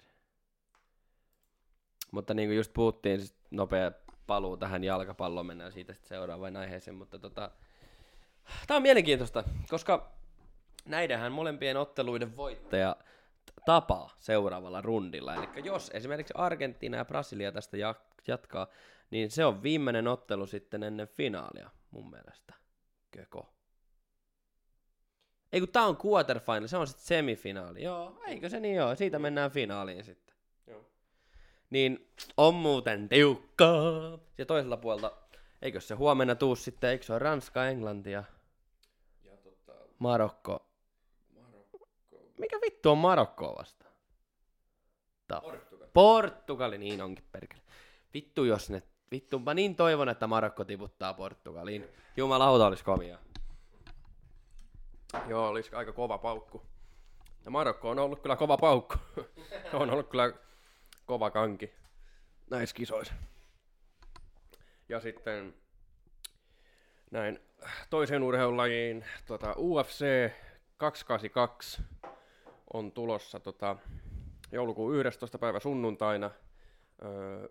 Mutta 2.12 2.34
niin 2.34 2.50
kuin 2.50 2.58
just 2.58 2.74
puhuttiin, 2.74 3.20
siis 3.20 3.36
nopea 3.52 3.92
paluu 4.28 4.58
tähän 4.58 4.84
jalkapalloon, 4.84 5.46
mennään 5.46 5.72
siitä 5.72 5.94
sitten 5.94 6.10
seuraavaan 6.10 6.56
aiheeseen, 6.56 6.96
mutta 6.96 7.20
tota, 7.20 7.52
tää 8.68 8.78
on 8.78 8.84
mielenkiintoista, 8.84 9.44
koska 9.70 10.12
näidenhän 10.86 11.32
molempien 11.32 11.78
otteluiden 11.78 12.38
voittaja 12.38 12.96
t- 13.46 13.54
tapaa 13.66 14.10
seuraavalla 14.20 14.82
rundilla. 14.82 15.36
Eli 15.36 15.48
jos 15.66 15.92
esimerkiksi 15.94 16.34
Argentiina 16.38 16.98
ja 16.98 17.06
Brasilia 17.06 17.52
tästä 17.52 17.78
ja- 17.78 17.96
jatkaa, 18.28 18.68
niin 19.12 19.32
se 19.32 19.46
on 19.46 19.64
viimeinen 19.64 20.08
ottelu 20.08 20.48
sitten 20.48 20.84
ennen 20.84 21.08
finaalia, 21.08 21.70
mun 21.92 22.10
mielestä. 22.10 22.54
Köko. 23.12 23.54
Ei 25.54 25.60
kun 25.60 25.70
tää 25.70 25.84
on 25.86 25.98
quarterfinal, 26.06 26.68
se 26.68 26.78
on 26.78 26.88
sitten 26.88 27.06
semifinaali. 27.06 27.84
Joo, 27.84 28.22
eikö 28.28 28.50
se 28.50 28.60
niin 28.60 28.76
joo, 28.76 28.96
siitä 28.96 29.20
mennään 29.20 29.52
finaaliin 29.52 30.04
sitten. 30.04 30.36
Joo. 30.68 30.86
Niin 31.70 32.10
on 32.38 32.54
muuten 32.56 33.10
tiukkaa. 33.10 34.20
Ja 34.38 34.46
toisella 34.46 34.78
puolelta, 34.78 35.12
eikö 35.62 35.82
se 35.82 35.96
huomenna 35.96 36.36
tuu 36.36 36.56
sitten, 36.56 36.90
eikö 36.90 37.06
se 37.06 37.14
ole 37.14 37.20
Ranska, 37.20 37.66
Englanti 37.68 38.12
ja 38.12 38.24
Ja 39.24 39.38
tota. 39.38 39.74
Marokko, 40.00 40.66
Mikä 42.38 42.58
vittu 42.62 42.92
on 42.92 42.98
Marokkoa 42.98 43.56
vastaan? 43.56 43.92
Ta- 45.28 45.42
Portugal. 45.42 45.88
Portugali, 45.94 46.78
niin 46.78 47.02
onkin 47.02 47.26
perkele. 47.32 47.62
Vittu 48.14 48.44
jos 48.44 48.70
ne, 48.70 48.84
vittu 49.12 49.40
mä 49.40 49.54
niin 49.54 49.76
toivon, 49.76 50.10
että 50.10 50.28
Marokko 50.28 50.66
tiputtaa 50.66 51.14
Portugaliin. 51.14 51.88
Jumalauta 52.18 52.68
olisi 52.68 52.84
kovia. 52.84 53.18
Joo, 55.28 55.48
olisi 55.48 55.76
aika 55.76 55.94
kova 55.94 56.18
paukku. 56.18 56.64
Ja 57.46 57.52
Marokko 57.52 57.90
on 57.90 58.00
ollut 58.00 58.22
kyllä 58.22 58.36
kova 58.36 58.58
paukku. 58.58 58.96
on 59.74 59.90
ollut 59.90 60.10
kyllä 60.10 60.34
kova 61.06 61.32
kanki 61.32 61.74
näissä 62.50 62.76
kisoissa. 62.76 63.14
Ja 64.90 65.00
sitten 65.00 65.56
näin 67.12 67.40
toiseen 67.90 68.24
urheilulajiin 68.24 69.06
tota, 69.26 69.56
UFC 69.58 70.06
282 70.78 71.82
on 72.74 72.92
tulossa 72.92 73.40
tota, 73.40 73.76
joulukuun 74.52 74.96
11. 74.96 75.40
päivä 75.40 75.60
sunnuntaina. 75.60 76.32
Öö, 77.04 77.48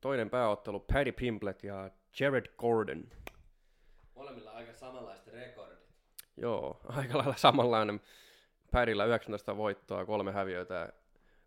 toinen 0.00 0.30
pääottelu 0.30 0.80
Paddy 0.80 1.12
Pimblet 1.12 1.64
ja 1.64 1.90
Jared 2.20 2.46
Gordon. 2.58 3.04
Molemmilla 4.14 4.50
aika 4.50 4.72
samanlaiset 4.72 5.26
rekordit. 5.26 5.78
Joo, 6.36 6.80
aika 6.96 7.18
lailla 7.18 7.36
samanlainen. 7.36 8.00
Paddyllä 8.70 9.04
19 9.04 9.56
voittoa, 9.56 10.06
kolme 10.06 10.32
häviötä 10.32 10.74
ja 10.74 10.88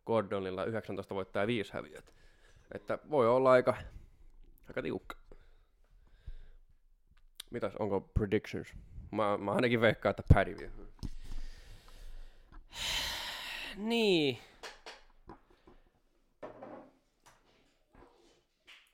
Gordonilla 0.05 0.65
19 0.65 1.15
voittoa 1.15 1.41
ja 1.41 1.47
viisi 1.47 1.73
häviötä. 1.73 2.11
Että 2.73 2.99
voi 3.09 3.27
olla 3.27 3.51
aika, 3.51 3.75
aika 4.67 4.81
tiukka. 4.81 5.15
Mitäs, 7.51 7.75
onko 7.75 8.01
predictions? 8.01 8.73
Mä, 9.11 9.37
mä 9.37 9.51
ainakin 9.51 9.81
veikkaan, 9.81 10.11
että 10.11 10.23
Paddy 10.33 10.57
vie. 10.57 10.71
Niin. 13.77 14.37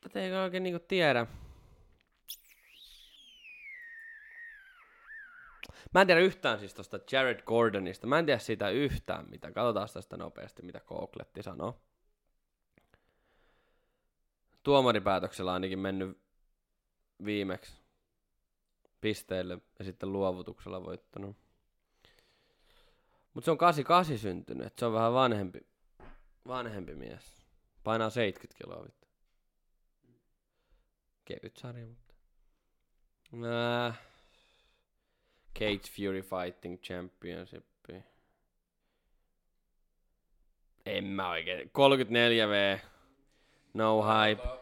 Tätä 0.02 0.20
ei 0.20 0.34
oikein 0.34 0.64
niinku 0.64 0.86
tiedä. 0.88 1.28
Mä 5.94 6.02
en 6.02 6.08
tiedä 6.08 6.22
yhtään 6.22 6.60
siis 6.60 6.74
tosta 6.74 7.00
Jared 7.12 7.42
Gordonista. 7.42 8.08
Mä 8.08 8.20
en 8.20 8.26
tiedä 8.26 8.40
siitä 8.40 8.70
yhtään 8.70 9.30
mitä. 9.30 9.52
Katsotaan 9.52 9.90
tästä 9.94 10.18
nopeasti, 10.18 10.62
mitä 10.62 10.80
Googletti 10.80 11.44
sanoo. 11.44 11.82
Tuomaripäätöksellä 14.64 15.54
ainakin 15.54 15.80
mennyt 15.80 16.18
viimeksi 17.26 17.82
pisteille 19.02 19.58
ja 19.80 19.86
sitten 19.86 20.14
luovutuksella 20.14 20.84
voittanut. 20.84 21.49
Mutta 23.34 23.46
se 23.46 23.52
on 23.52 23.58
88 23.58 24.18
syntynyt, 24.18 24.68
että 24.68 24.80
se 24.80 24.86
on 24.86 24.94
vähän 24.94 25.14
vanhempi, 25.14 25.60
vanhempi 26.48 26.96
mies. 26.96 27.46
Painaa 27.84 28.10
70 28.10 28.58
kiloa 28.58 28.84
vittu. 28.84 29.08
Kevyt 31.26 31.58
sarja, 31.58 31.86
mutta... 31.88 32.14
Äh. 33.88 34.00
Cage 35.60 35.92
Fury 35.96 36.22
Fighting 36.22 36.82
Championship. 36.82 37.66
En 40.86 41.04
mä 41.04 41.30
oikein. 41.30 41.68
34V. 41.68 42.80
No 43.74 44.04
hype. 44.04 44.59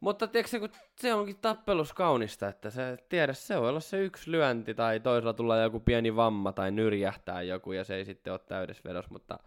Mutta 0.00 0.26
tiedätkö 0.26 0.60
kun 0.60 0.68
se 0.96 1.14
onkin 1.14 1.36
tappelus 1.36 1.92
kaunista, 1.92 2.48
että 2.48 2.70
se 2.70 2.96
tiedä, 3.08 3.32
se 3.32 3.60
voi 3.60 3.68
olla 3.68 3.80
se 3.80 4.04
yksi 4.04 4.30
lyönti 4.30 4.74
tai 4.74 5.00
toisella 5.00 5.32
tulla 5.32 5.56
joku 5.56 5.80
pieni 5.80 6.16
vamma 6.16 6.52
tai 6.52 6.70
nyrjähtää 6.70 7.42
joku 7.42 7.72
ja 7.72 7.84
se 7.84 7.94
ei 7.94 8.04
sitten 8.04 8.32
ole 8.32 8.40
täydessä 8.46 8.88
vedossa, 8.88 9.12
mutta 9.12 9.38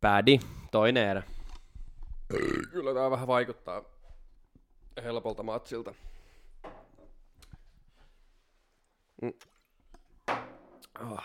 pädi, 0.00 0.40
toinen 0.70 1.08
erä. 1.08 1.22
Kyllä 2.70 2.94
tää 2.94 3.10
vähän 3.10 3.26
vaikuttaa 3.26 3.82
helpolta 5.02 5.42
matsilta. 5.42 5.94
Mm. 9.22 9.32
Oh. 11.00 11.24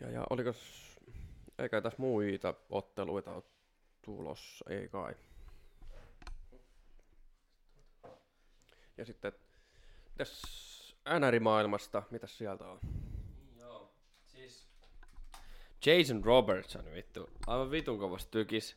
Ja, 0.00 0.10
ja 0.10 0.24
oliko 0.30 0.52
eikä 1.58 1.80
tässä 1.80 2.02
muita 2.02 2.54
otteluita 2.70 3.34
ole 3.34 3.42
tulossa, 4.06 4.64
ei 4.68 4.88
kai. 4.88 5.14
Ja 8.96 9.04
sitten 9.04 9.32
tässä 10.16 10.46
NR-maailmasta, 11.18 12.02
mitä 12.10 12.26
sieltä 12.26 12.64
on? 12.64 12.80
Joo, 13.58 13.94
siis... 14.26 14.68
Jason 15.86 16.24
Robertson, 16.24 16.84
vittu. 16.94 17.30
Aivan 17.46 17.70
vitun 17.70 17.98
kovasti 17.98 18.30
tykis. 18.30 18.76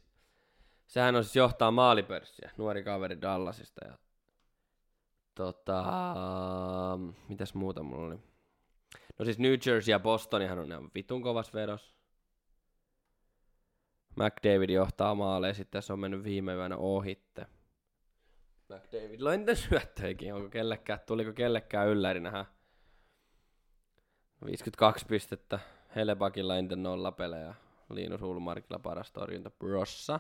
Sehän 0.88 1.16
on 1.16 1.24
siis 1.24 1.36
johtaa 1.36 1.72
maalipörssiä, 1.72 2.52
nuori 2.58 2.84
kaveri 2.84 3.22
Dallasista. 3.22 3.86
Ja... 3.88 3.98
Tota... 5.36 5.84
Mitäs 7.28 7.54
muuta 7.54 7.84
mulla 7.84 8.06
oli? 8.06 8.20
No 9.20 9.26
siis 9.26 9.40
New 9.40 9.54
Jersey 9.66 9.92
ja 9.92 10.00
Bostonihan 10.00 10.60
on 10.60 10.72
ihan 10.72 10.92
vitun 10.96 11.22
kovas 11.22 11.54
vedos. 11.54 11.99
McDavid 14.16 14.70
johtaa 14.70 15.16
maaleja, 15.16 15.54
sitten 15.54 15.82
se 15.82 15.94
on 15.94 16.00
mennyt 16.00 16.24
viime 16.24 16.54
yönä 16.54 16.78
ohitte. 16.78 17.46
McDavid 18.70 19.22
on 19.22 19.34
entä 19.34 19.56
syöttöikin, 19.56 20.34
onko 20.34 20.50
kellekään, 20.50 21.00
tuliko 21.06 21.34
kellekään 21.34 21.88
ylläri 21.88 22.20
nähdä 22.20 22.46
52 24.46 25.06
pistettä, 25.06 25.60
Helebakilla 25.96 26.58
eniten 26.58 26.84
nolla 26.84 27.12
pelejä, 27.12 27.56
Linus 27.90 28.22
Ulmarkilla 28.22 28.80
paras 28.80 29.12
torjunta, 29.12 29.50
Brossa. 29.50 30.20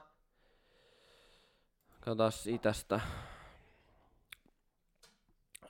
Katsotaan 1.99 2.31
itästä. 2.47 2.99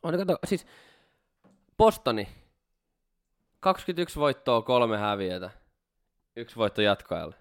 On, 0.04 0.18
kato, 0.18 0.38
siis 0.46 0.68
Bostoni, 1.78 2.28
21 3.60 4.20
voittoa, 4.20 4.62
kolme 4.62 4.98
häviötä, 4.98 5.50
yksi 6.36 6.56
voitto 6.56 6.82
jatkoajalle. 6.82 7.36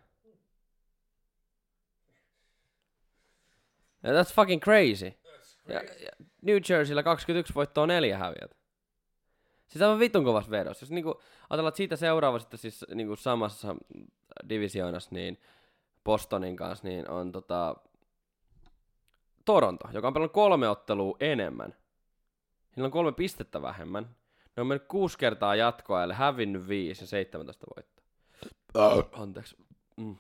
That's 4.05 4.35
fucking 4.35 4.63
crazy. 4.63 5.13
Ja, 5.69 5.83
ja 5.83 6.27
New 6.43 6.57
Jerseyllä 6.71 7.03
21 7.03 7.55
voittoa, 7.55 7.87
neljä 7.87 8.19
häviötä. 8.19 8.55
Siis 9.69 9.83
aivan 9.83 9.99
vitun 9.99 10.25
kovas 10.25 10.51
vedos. 10.51 10.81
Jos 10.81 10.91
niinku, 10.91 11.21
ajatellaan, 11.51 11.77
siitä 11.77 11.97
seuraava 11.97 12.39
sitten 12.39 12.59
siis 12.59 12.85
niinku 12.95 13.17
samassa 13.17 13.77
divisioonassa, 14.49 15.11
niin 15.13 15.41
Bostonin 16.05 16.57
kanssa, 16.57 16.89
niin 16.89 17.11
on 17.11 17.33
tota 17.33 17.77
Toronto, 19.45 19.89
joka 19.93 20.07
on 20.07 20.15
pelannut 20.15 20.33
kolme 20.33 20.69
ottelua 20.69 21.17
enemmän. 21.21 21.75
Niillä 22.77 22.87
on 22.87 22.93
kolme 22.93 23.13
pistettä 23.13 23.63
vähemmän. 23.63 24.17
Ne 24.57 24.61
on 24.61 24.67
mennyt 24.67 24.89
kuusi 24.89 25.19
kertaa 25.19 25.55
jatkoajalle, 25.57 26.15
hävinnyt 26.15 26.69
viisi 26.69 27.03
ja 27.03 27.07
17 27.07 27.67
voittoa. 27.77 28.05
Anteeksi. 29.23 29.57
Mm. 29.97 30.17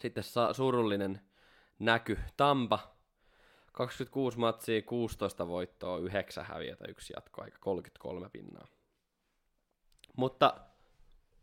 Sitten 0.00 0.24
sa- 0.24 0.52
surullinen 0.52 1.20
näky. 1.78 2.18
Tampa. 2.36 2.95
26 3.76 4.38
matsia, 4.38 4.82
16 4.82 5.48
voittoa, 5.48 5.98
9 5.98 6.44
häviötä, 6.46 6.84
yksi 6.88 7.12
jatkoaika, 7.16 7.58
33 7.60 8.28
pinnaa. 8.28 8.66
Mutta 10.16 10.60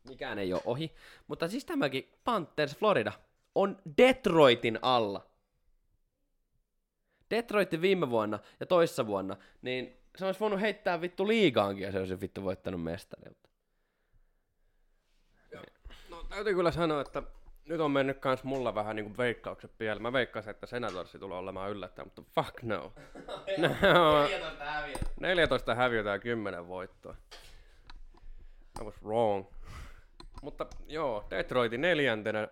mikään 0.10 0.40
ei 0.40 0.54
ole 0.54 0.62
ohi. 0.66 0.96
Mutta 1.28 1.48
siis 1.48 1.66
tämäkin 1.66 2.20
Panthers 2.24 2.78
Florida 2.78 3.12
on 3.56 3.78
Detroitin 3.98 4.80
alla. 4.82 5.28
Detroitin 7.30 7.82
viime 7.82 8.10
vuonna 8.10 8.40
ja 8.60 8.66
toissa 8.66 9.08
vuonna, 9.08 9.38
niin 9.62 9.98
se 10.18 10.26
olisi 10.26 10.40
voinut 10.40 10.62
heittää 10.62 11.02
vittu 11.02 11.28
liigaankin 11.28 11.84
ja 11.84 11.92
se 11.92 12.00
olisi 12.00 12.22
vittu 12.22 12.44
voittanut 12.44 12.84
mestarilta. 12.84 13.50
No 16.10 16.24
täytyy 16.24 16.54
kyllä 16.54 16.72
sanoa, 16.72 17.02
että 17.02 17.24
nyt 17.66 17.80
on 17.80 17.92
mennyt 17.92 18.20
kans 18.20 18.44
mulla 18.44 18.76
vähän 18.76 18.96
niinku 18.96 19.18
veikkaukset 19.18 19.78
pieleen. 19.78 20.02
Mä 20.02 20.14
veikkasin, 20.14 20.52
että 20.52 20.66
Senatorsi 20.66 21.20
tulee 21.20 21.38
olemaan 21.38 21.72
yllättäen, 21.72 22.08
mutta 22.08 22.22
fuck 22.36 22.64
no. 22.64 22.94
no 23.94 24.28
14 24.28 24.66
häviö. 24.66 24.96
14 25.20 25.76
häviötä 25.76 26.10
ja 26.10 26.20
10 26.20 26.68
voittoa. 26.68 27.16
I 28.82 28.84
was 28.84 29.04
wrong. 29.04 29.46
Mutta 30.42 30.68
joo, 30.88 31.28
Detroitin 31.30 31.82
neljäntenä 31.82 32.48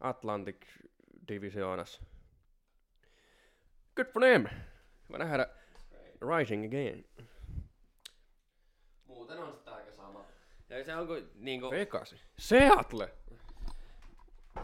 Atlantic 0.00 0.66
Divisioonassa. 1.28 2.02
Good 3.96 4.06
for 4.06 4.22
them. 4.22 4.46
Hyvä 5.08 5.18
nähdä 5.18 5.46
Rising 6.38 6.66
again. 6.66 7.04
Muuten 9.06 9.38
on 9.38 9.56
sitä 9.56 9.74
aika 9.74 9.92
sama. 9.92 10.24
Ja 10.68 10.84
se 10.84 10.96
on 10.96 11.06
kuin, 11.06 11.30
niinku, 11.34 11.70
Vegas. 11.70 12.14
Seattle. 12.38 13.19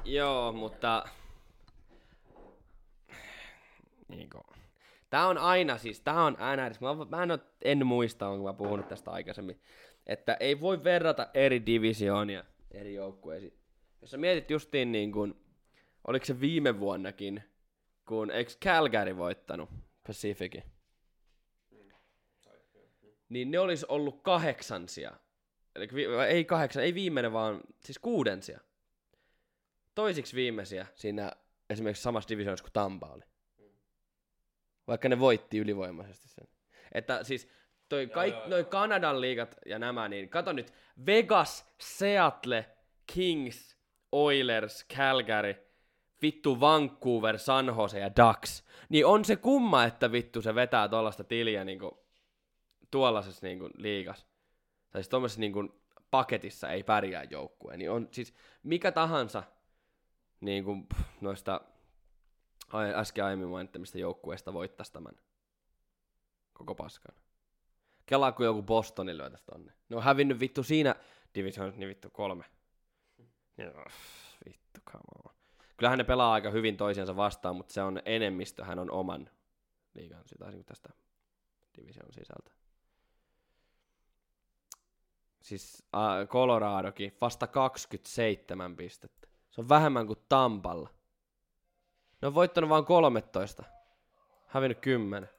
Joo, 0.04 0.52
mutta... 0.52 1.04
Niinku. 4.08 4.40
Tää 5.10 5.26
on 5.26 5.38
aina 5.38 5.78
siis, 5.78 6.00
tää 6.00 6.24
on 6.24 6.36
NRS. 6.56 6.80
Mä, 6.80 6.88
mä 7.10 7.22
en, 7.22 7.30
oo, 7.30 7.38
en 7.62 7.86
muista, 7.86 8.28
onko 8.28 8.44
mä 8.44 8.52
puhunut 8.52 8.88
tästä 8.88 9.10
aikaisemmin. 9.10 9.60
Että 10.06 10.36
ei 10.40 10.60
voi 10.60 10.84
verrata 10.84 11.28
eri 11.34 11.66
divisioonia 11.66 12.44
eri 12.70 12.94
joukkueisiin. 12.94 13.58
Jos 14.00 14.10
sä 14.10 14.16
mietit 14.16 14.50
justiin 14.50 14.92
niin 14.92 15.12
kuin, 15.12 15.34
oliko 16.06 16.24
se 16.24 16.40
viime 16.40 16.80
vuonnakin, 16.80 17.42
kun 18.08 18.30
eikö 18.30 18.52
Calgary 18.64 19.16
voittanut 19.16 19.70
Pacificin? 20.06 20.62
Niin 23.28 23.50
ne 23.50 23.58
olisi 23.58 23.86
ollut 23.88 24.22
kahdeksansia. 24.22 25.16
Eli 25.74 25.88
ei 26.28 26.44
kahdeksan, 26.44 26.82
ei 26.82 26.94
viimeinen, 26.94 27.32
vaan 27.32 27.60
siis 27.80 27.98
kuudensia. 27.98 28.60
Toisiksi 29.96 30.36
viimeisiä 30.36 30.86
siinä 30.94 31.32
esimerkiksi 31.70 32.02
samassa 32.02 32.28
divisioonassa 32.28 32.64
kuin 32.64 32.72
Tampa 32.72 33.06
oli. 33.06 33.22
Vaikka 34.86 35.08
ne 35.08 35.18
voitti 35.18 35.58
ylivoimaisesti 35.58 36.28
sen. 36.28 36.48
Että 36.92 37.24
siis 37.24 37.48
toi 37.88 38.06
kaik, 38.06 38.34
joo, 38.34 38.48
noi 38.48 38.64
Kanadan 38.64 39.20
liigat 39.20 39.56
ja 39.66 39.78
nämä, 39.78 40.08
niin 40.08 40.28
kato 40.28 40.52
nyt, 40.52 40.72
Vegas, 41.06 41.74
Seattle, 41.80 42.70
Kings, 43.14 43.76
Oilers, 44.12 44.86
Calgary, 44.96 45.54
vittu 46.22 46.60
Vancouver, 46.60 47.38
San 47.38 47.66
Jose 47.66 48.00
ja 48.00 48.10
Ducks. 48.16 48.64
Niin 48.88 49.06
on 49.06 49.24
se 49.24 49.36
kumma, 49.36 49.84
että 49.84 50.12
vittu 50.12 50.42
se 50.42 50.54
vetää 50.54 50.88
tollasta 50.88 51.24
tiliä 51.24 51.64
niinku 51.64 52.06
tuollaisessa 52.90 53.46
niinku 53.46 53.70
liigas. 53.76 54.26
Tai 54.90 55.02
siis 55.02 55.08
tuommoisessa 55.08 55.40
niinku 55.40 55.82
paketissa 56.10 56.68
ei 56.68 56.82
pärjää 56.82 57.24
joukkue. 57.24 57.76
Niin 57.76 57.90
on 57.90 58.08
siis 58.10 58.34
mikä 58.62 58.92
tahansa 58.92 59.42
niinku, 60.40 60.76
pff, 60.94 61.20
noista 61.20 61.60
äsken 62.94 63.24
aiemmin 63.24 63.48
mainittamista 63.48 63.98
joukkueista 63.98 64.52
voittaisi 64.52 64.92
tämän 64.92 65.14
koko 66.52 66.74
paskan. 66.74 67.14
Kelaa, 68.06 68.32
kun 68.32 68.46
joku 68.46 68.62
Bostoni 68.62 69.16
lyötäisi 69.16 69.44
tonne. 69.44 69.72
Ne 69.88 69.96
on 69.96 70.02
hävinnyt 70.02 70.40
vittu 70.40 70.62
siinä 70.62 70.94
divisioonassa 71.34 71.78
niin 71.78 71.88
vittu 71.88 72.10
kolme. 72.10 72.44
Ja, 73.56 73.66
vittu, 74.46 74.80
come 74.90 75.24
on. 75.24 75.34
Kyllähän 75.76 75.98
ne 75.98 76.04
pelaa 76.04 76.32
aika 76.32 76.50
hyvin 76.50 76.76
toisiansa 76.76 77.16
vastaan, 77.16 77.56
mutta 77.56 77.74
se 77.74 77.82
on 77.82 78.02
enemmistö, 78.04 78.64
hän 78.64 78.78
on 78.78 78.90
oman 78.90 79.30
liigan 79.94 80.22
sitä 80.26 80.50
niin 80.50 80.64
tästä 80.64 80.88
division 81.76 82.12
sisältä. 82.12 82.50
Siis 85.42 85.86
äh, 85.94 86.28
Coloradokin 86.28 87.16
vasta 87.20 87.46
27 87.46 88.76
pistettä. 88.76 89.28
Se 89.56 89.60
on 89.60 89.68
vähemmän 89.68 90.06
kuin 90.06 90.18
Tampalla. 90.28 90.90
Ne 92.22 92.28
on 92.28 92.34
voittanut 92.34 92.70
vain 92.70 92.84
13. 92.84 93.62
Hävinnyt 94.46 94.78
10. 94.78 95.30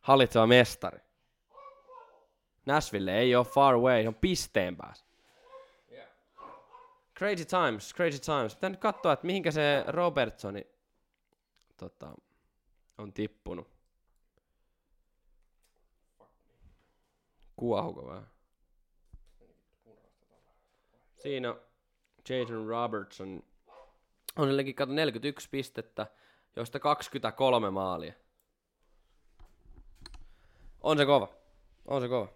Hallitseva 0.00 0.46
mestari. 0.46 0.98
Nashville 2.66 3.18
ei 3.18 3.36
ole 3.36 3.44
far 3.44 3.74
away, 3.74 4.02
se 4.02 4.08
on 4.08 4.14
pisteen 4.14 4.76
päässä. 4.76 5.06
Crazy 7.18 7.44
times, 7.44 7.94
crazy 7.94 8.18
times. 8.18 8.54
Pitää 8.54 8.70
nyt 8.70 8.80
katsoa, 8.80 9.12
että 9.12 9.26
mihinkä 9.26 9.50
se 9.50 9.84
Robertsoni 9.86 10.66
tota, 11.76 12.14
on 12.98 13.12
tippunut. 13.12 13.70
Kuohuko 17.56 18.06
vähän? 18.06 18.30
Siinä 21.16 21.50
on 21.50 21.60
Jason 22.28 22.66
Robertson 22.66 23.42
on 24.36 24.48
kato 24.74 24.92
41 24.92 25.48
pistettä, 25.50 26.06
joista 26.56 26.80
23 26.80 27.70
maalia. 27.70 28.12
On 30.80 30.98
se 30.98 31.06
kova. 31.06 31.28
On 31.84 32.02
se 32.02 32.08
kova. 32.08 32.28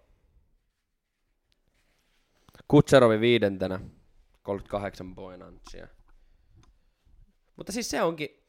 Kutserovi 2.67 3.19
viidentenä. 3.19 3.79
38 4.43 5.15
poinantsia. 5.15 5.87
Mutta 7.55 7.71
siis 7.71 7.89
se 7.89 8.01
onkin... 8.01 8.43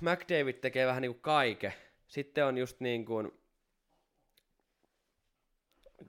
McDavid 0.00 0.54
tekee 0.54 0.86
vähän 0.86 1.02
niinku 1.02 1.20
kaiken. 1.20 1.72
Sitten 2.06 2.46
on 2.46 2.58
just 2.58 2.80
niin 2.80 3.04
kuin, 3.04 3.39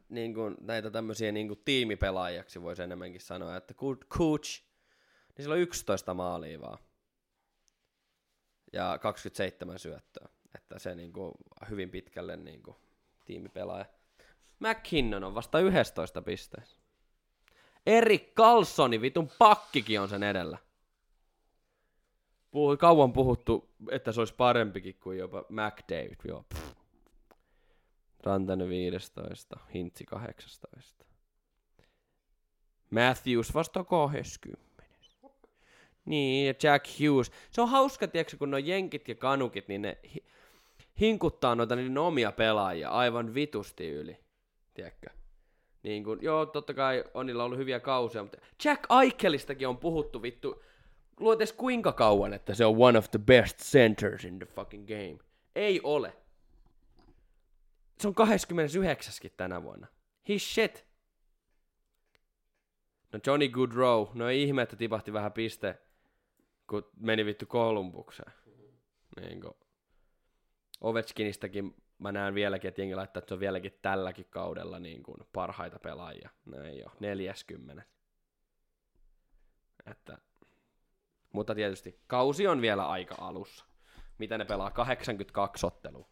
niin 0.10 0.34
kuin 0.34 0.58
näitä 0.62 0.92
tämmöisiä 0.92 1.32
niin 1.32 1.48
kuin 1.48 1.62
tiimipelaajaksi 1.66 2.62
voisi 2.62 2.84
enemmänkin 2.84 3.22
sanoa, 3.22 3.58
että 3.58 3.74
Coach, 4.10 4.64
niin 5.38 5.44
sillä 5.44 5.54
on 5.54 5.60
11 5.60 6.14
maalia 6.14 6.62
vaan. 6.62 6.78
Ja 8.74 8.98
27 9.02 9.80
syöttöä. 9.80 10.30
Että 10.56 10.80
se 10.80 10.96
niin 10.96 11.14
kuin 11.14 11.32
hyvin 11.70 11.90
pitkälle 11.90 12.38
niin 12.38 12.64
kuin 12.64 12.78
tiimipelaaja. 13.26 13.86
McKinnon 14.60 15.24
on 15.24 15.36
vasta 15.36 15.60
11 15.60 16.22
pisteessä. 16.22 16.78
Erik 17.86 18.34
Carlsoni, 18.36 19.02
vitun 19.02 19.32
pakkikin 19.40 20.02
on 20.02 20.10
sen 20.10 20.24
edellä. 20.24 20.58
Puhui 22.52 22.78
kauan 22.78 23.14
puhuttu, 23.14 23.70
että 23.92 24.12
se 24.12 24.22
olisi 24.22 24.34
parempikin 24.34 24.96
kuin 25.04 25.18
jopa 25.18 25.46
McDavid. 25.50 26.18
Joo, 26.24 26.46
pff. 26.54 26.81
Rantanen 28.24 28.70
15, 28.70 29.60
Hintsi 29.74 30.06
18. 30.06 31.06
Matthews 32.90 33.54
vasta 33.54 33.84
20. 33.84 34.72
Niin, 36.06 36.48
ja 36.48 36.54
Jack 36.64 36.86
Hughes. 37.00 37.32
Se 37.52 37.62
on 37.62 37.70
hauska, 37.70 38.08
tiedätkö, 38.08 38.38
kun 38.38 38.52
nuo 38.52 38.58
jenkit 38.58 39.08
ja 39.08 39.16
kanukit, 39.16 39.68
niin 39.68 39.82
ne 39.82 39.98
hi- 40.16 40.26
hinkuttaa 41.00 41.56
noita 41.56 41.76
niiden 41.76 41.98
omia 41.98 42.32
pelaajia 42.32 42.90
aivan 42.90 43.34
vitusti 43.34 43.90
yli. 43.90 44.18
Tiedätkö? 44.74 45.10
Niin 45.84 46.04
kun, 46.04 46.20
joo, 46.22 46.46
totta 46.46 46.74
kai 46.74 47.04
on 47.14 47.26
niillä 47.26 47.44
ollut 47.44 47.58
hyviä 47.58 47.80
kausia, 47.80 48.22
mutta 48.22 48.38
Jack 48.66 48.84
Eichelistäkin 49.04 49.68
on 49.68 49.78
puhuttu 49.78 50.22
vittu 50.22 50.64
luotes 51.20 51.54
kuinka 51.54 51.92
kauan, 51.92 52.34
että 52.34 52.54
se 52.54 52.66
on 52.66 52.76
one 52.78 52.98
of 52.98 53.12
the 53.12 53.20
best 53.20 53.58
centers 53.60 54.26
in 54.26 54.40
the 54.40 54.46
fucking 54.46 54.88
game. 54.88 55.18
Ei 55.56 55.80
ole. 55.84 56.14
Se 58.02 58.08
on 58.08 58.16
29 58.16 59.14
tänä 59.38 59.64
vuonna. 59.64 59.88
His 60.28 60.54
shit. 60.54 60.88
No 63.14 63.20
Johnny 63.28 63.50
Goodrow, 63.50 64.08
no 64.14 64.30
ei 64.30 64.44
ihme, 64.44 64.62
että 64.62 64.76
tipahti 64.76 65.14
vähän 65.14 65.32
piste, 65.32 65.82
kun 66.70 66.90
meni 67.00 67.26
vittu 67.26 67.46
Kolumbukseen. 67.46 68.34
Niin. 69.16 69.42
Ovechkinistäkin 70.82 71.76
mä 72.00 72.12
näen 72.12 72.36
vieläkin, 72.36 72.68
että 72.68 72.82
jengi 72.82 72.96
laittaa, 72.96 73.20
että 73.20 73.30
se 73.30 73.34
on 73.34 73.40
vieläkin 73.40 73.80
tälläkin 73.82 74.28
kaudella 74.30 74.80
niin 74.80 75.04
kuin 75.04 75.18
parhaita 75.34 75.80
pelaajia. 75.80 76.30
Ei 76.64 76.84
ole, 76.84 76.92
40. 77.00 77.84
Että, 79.86 80.18
mutta 81.34 81.56
tietysti 81.56 82.00
kausi 82.08 82.48
on 82.48 82.62
vielä 82.62 82.88
aika 82.88 83.16
alussa. 83.18 83.66
Mitä 84.18 84.38
ne 84.38 84.46
pelaa? 84.46 84.72
82 84.72 85.66
ottelua 85.66 86.10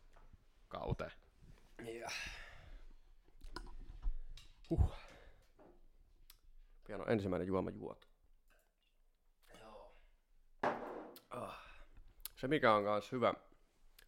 kauteen. 0.67 1.11
Pian 6.87 7.01
on 7.01 7.11
ensimmäinen 7.11 7.47
juoma 7.47 7.69
juotu. 7.69 8.07
Ah. 11.29 11.59
Se 12.35 12.47
mikä 12.47 12.73
on 12.73 12.83
myös 12.83 13.11
hyvä 13.11 13.33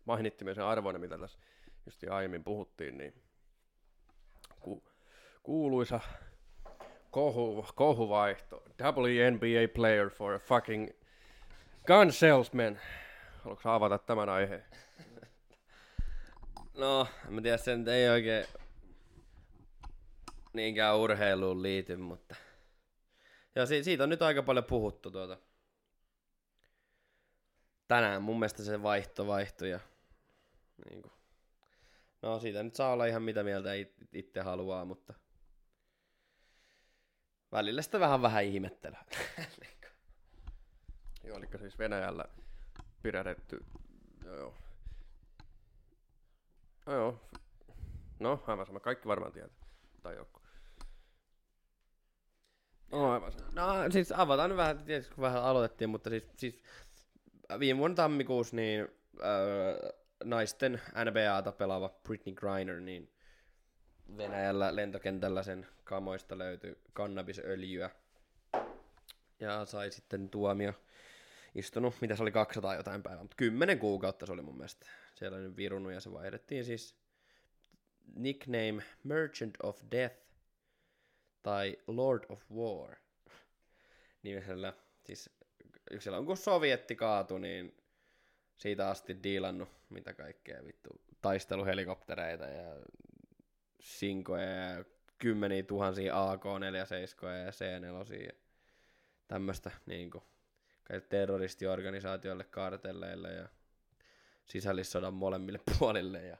mainittimisen 0.06 0.66
arvoinen, 0.66 1.02
mitä 1.02 1.18
tässä 1.18 1.40
just 1.86 2.04
aiemmin 2.10 2.44
puhuttiin, 2.44 2.98
niin 2.98 3.14
ku, 4.60 4.84
kuuluisa 5.44 6.00
kohu, 7.12 7.66
kohuvaihto. 7.76 8.64
WNBA 8.82 9.74
player 9.76 10.10
for 10.10 10.34
a 10.34 10.40
fucking 10.40 10.90
gun 11.88 12.12
salesman. 12.12 12.80
Haluatko 13.44 13.70
avata 13.70 13.98
tämän 13.98 14.30
aiheen? 14.30 14.66
No, 16.82 17.08
mä 17.30 17.42
tiedä, 17.42 17.58
se 17.58 17.78
nyt 17.78 17.88
ei 17.88 18.10
oikein 18.10 18.46
niinkään 20.54 20.98
urheiluun 20.98 21.62
liity, 21.62 21.96
mutta 21.98 22.36
Ja 23.56 23.66
si- 23.66 23.84
siitä 23.84 24.04
on 24.04 24.10
nyt 24.10 24.22
aika 24.22 24.44
paljon 24.44 24.66
puhuttu 24.66 25.12
tuota. 25.12 25.38
Tänään 27.88 28.22
mun 28.22 28.40
mielestä 28.40 28.64
se 28.64 28.84
vaihto 28.84 29.28
vaihtui 29.28 29.70
ja 29.70 29.80
niin 30.90 31.02
kuin. 31.02 31.12
No 32.22 32.40
siitä 32.40 32.64
nyt 32.64 32.76
saa 32.76 32.94
olla 32.94 33.06
ihan 33.06 33.24
mitä 33.24 33.44
mieltä 33.44 33.74
it- 33.74 34.08
itse 34.14 34.42
haluaa, 34.42 34.86
mutta 34.86 35.14
välillä 37.52 37.82
sitä 37.82 38.00
vähän 38.00 38.22
vähän 38.22 38.44
ihmettelee. 38.44 39.00
Joo, 41.24 41.38
eli 41.38 41.48
siis 41.60 41.80
Venäjällä 41.80 42.26
pidätetty, 43.04 43.66
joo. 44.26 44.61
No 46.86 46.94
joo, 46.94 47.22
no 48.20 48.44
aivan 48.48 48.66
sama, 48.66 48.80
kaikki 48.80 49.08
varmaan 49.08 49.32
tietää, 49.32 49.68
tai 50.02 50.16
joku. 50.16 50.42
No 52.92 53.12
aivan 53.12 53.32
sama. 53.32 53.52
No 53.54 53.92
siis 53.92 54.12
avataan 54.12 54.50
nyt 54.50 54.58
vähän, 54.58 54.84
tietysti 54.84 55.16
kun 55.16 55.22
vähän 55.22 55.44
aloitettiin, 55.44 55.90
mutta 55.90 56.10
siis, 56.10 56.24
siis 56.38 56.64
viime 57.60 57.80
vuonna 57.80 57.96
tammikuussa 57.96 58.56
niin 58.56 58.88
öö, 59.24 59.92
naisten 60.24 60.82
NBAta 61.06 61.52
pelaava 61.52 61.90
Britney 62.04 62.36
Griner, 62.36 62.80
niin 62.80 63.12
Venäjällä 64.18 64.76
lentokentällä 64.76 65.44
sen 65.44 65.68
kamoista 65.84 66.38
löytyi 66.38 66.78
kannabisöljyä 66.94 67.90
ja 69.40 69.66
sai 69.66 69.92
sitten 69.92 70.30
tuomio 70.30 70.74
istunut, 71.56 71.96
mitä 72.02 72.16
se 72.16 72.24
oli 72.24 72.32
200 72.32 72.76
jotain 72.76 73.04
päivää, 73.04 73.24
mutta 73.24 73.38
10 73.38 73.80
kuukautta 73.80 74.26
se 74.26 74.32
oli 74.32 74.42
mun 74.42 74.58
mielestä. 74.58 74.86
Siellä 75.22 75.38
nyt 75.38 75.58
virunut 75.58 75.94
ja 75.94 76.00
se 76.00 76.12
vaihdettiin 76.12 76.66
siis 76.66 76.96
nickname 78.16 78.84
Merchant 79.04 79.58
of 79.64 79.82
Death 79.92 80.16
tai 81.44 81.78
Lord 81.88 82.24
of 82.30 82.52
War 82.52 82.96
nimellä. 84.24 84.74
Siis 85.06 85.30
silloin 86.00 86.26
kun 86.26 86.38
sovietti 86.38 86.96
kaatui, 86.96 87.40
niin 87.40 87.78
siitä 88.58 88.90
asti 88.90 89.24
diilannut 89.24 89.70
mitä 89.90 90.14
kaikkea 90.14 90.64
vittu 90.66 90.90
taisteluhelikoptereita 91.22 92.46
ja 92.46 92.76
sinkoja 93.80 94.52
ja 94.52 94.86
kymmeniä 95.18 95.64
tuhansia 95.64 96.32
AK-47 96.32 97.26
ja 97.26 97.52
C4 97.52 98.24
ja 98.26 98.34
tämmöistä 99.28 99.72
niinku 99.86 100.24
terroristiorganisaatioille, 101.10 102.44
kartelleille 102.44 103.34
ja 103.34 103.50
sisällissodan 104.52 105.14
molemmille 105.14 105.60
puolille 105.80 106.26
ja 106.26 106.38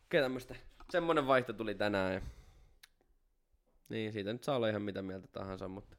kaikkea 0.00 0.22
tämmöistä. 0.22 0.54
Semmonen 0.90 1.26
vaihto 1.26 1.52
tuli 1.52 1.74
tänään 1.74 2.14
ja 2.14 2.20
niin, 3.88 4.12
siitä 4.12 4.32
nyt 4.32 4.44
saa 4.44 4.56
olla 4.56 4.68
ihan 4.68 4.82
mitä 4.82 5.02
mieltä 5.02 5.28
tahansa, 5.32 5.68
mutta 5.68 5.96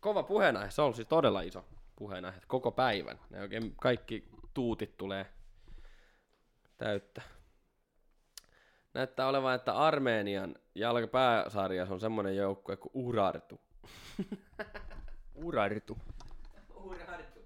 kova 0.00 0.22
puheenaihe. 0.22 0.70
Se 0.70 0.82
on 0.82 0.94
siis 0.94 1.08
todella 1.08 1.40
iso 1.40 1.64
puheenaihe 1.96 2.40
koko 2.46 2.70
päivän. 2.70 3.20
Ne 3.30 3.40
oikein 3.40 3.74
kaikki 3.76 4.28
tuutit 4.54 4.96
tulee 4.96 5.26
täyttä. 6.78 7.22
Näyttää 8.94 9.28
olevan, 9.28 9.54
että 9.54 9.74
Armenian 9.74 10.54
jalkapääsarjassa 10.74 11.94
on 11.94 12.00
semmonen 12.00 12.36
joukkue 12.36 12.76
kuin 12.76 12.90
Urartu. 12.94 13.60
Urartu. 15.34 15.98
Urartu. 16.74 17.40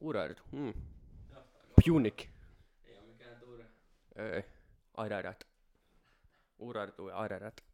Urartu. 0.00 0.42
Hmm. 0.52 0.72
Punic. 1.88 2.28
Ei 2.84 2.98
ole 2.98 3.06
mikään 3.06 3.40
turha. 3.40 3.64
Ei. 4.16 4.44
Ararat. 4.94 5.46
Urartu 6.58 7.08
ja 7.08 7.16
Ararat. 7.16 7.64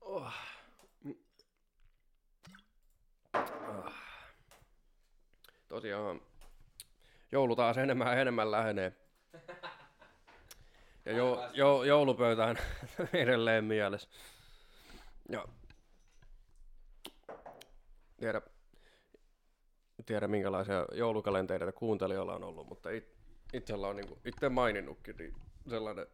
Oh. 0.00 0.32
Ah. 3.34 3.94
Tosiaan 5.68 6.20
joulu 7.32 7.56
taas 7.56 7.78
enemmän 7.78 8.06
ja 8.06 8.14
enemmän 8.14 8.50
lähenee. 8.50 8.92
Ja 11.04 11.12
jo, 11.12 11.50
jo, 11.52 11.84
joulupöytään 11.84 12.56
edelleen 13.12 13.64
mielessä. 13.64 14.08
Ja 15.28 15.48
tiedä, 18.16 18.42
tiedä 20.06 20.28
minkälaisia 20.28 20.86
joulukalentereita 20.92 21.72
kuuntelijoilla 21.72 22.34
on 22.34 22.44
ollut, 22.44 22.68
mutta 22.68 22.90
it, 22.90 23.08
itsellä 23.52 23.88
on 23.88 23.96
niinku, 23.96 24.18
itse 24.24 24.48
maininnutkin 24.48 25.16
niin 25.16 25.34
sellainen 25.68 26.06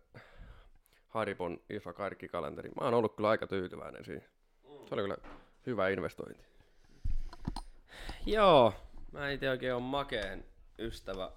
Haripon 1.09 1.61
iso 1.71 1.93
karkkikalenteri. 1.93 2.71
Mä 2.71 2.85
oon 2.85 2.95
ollut 2.95 3.17
kyllä 3.17 3.29
aika 3.29 3.47
tyytyväinen 3.47 4.05
siihen. 4.05 4.25
Se 4.89 4.95
oli 4.95 5.03
kyllä 5.03 5.17
hyvä 5.67 5.89
investointi. 5.89 6.45
Joo, 8.27 8.73
mä 9.13 9.31
itse 9.31 9.51
oikein 9.51 9.75
on 9.75 9.83
makeen 9.83 10.45
ystävä. 10.79 11.33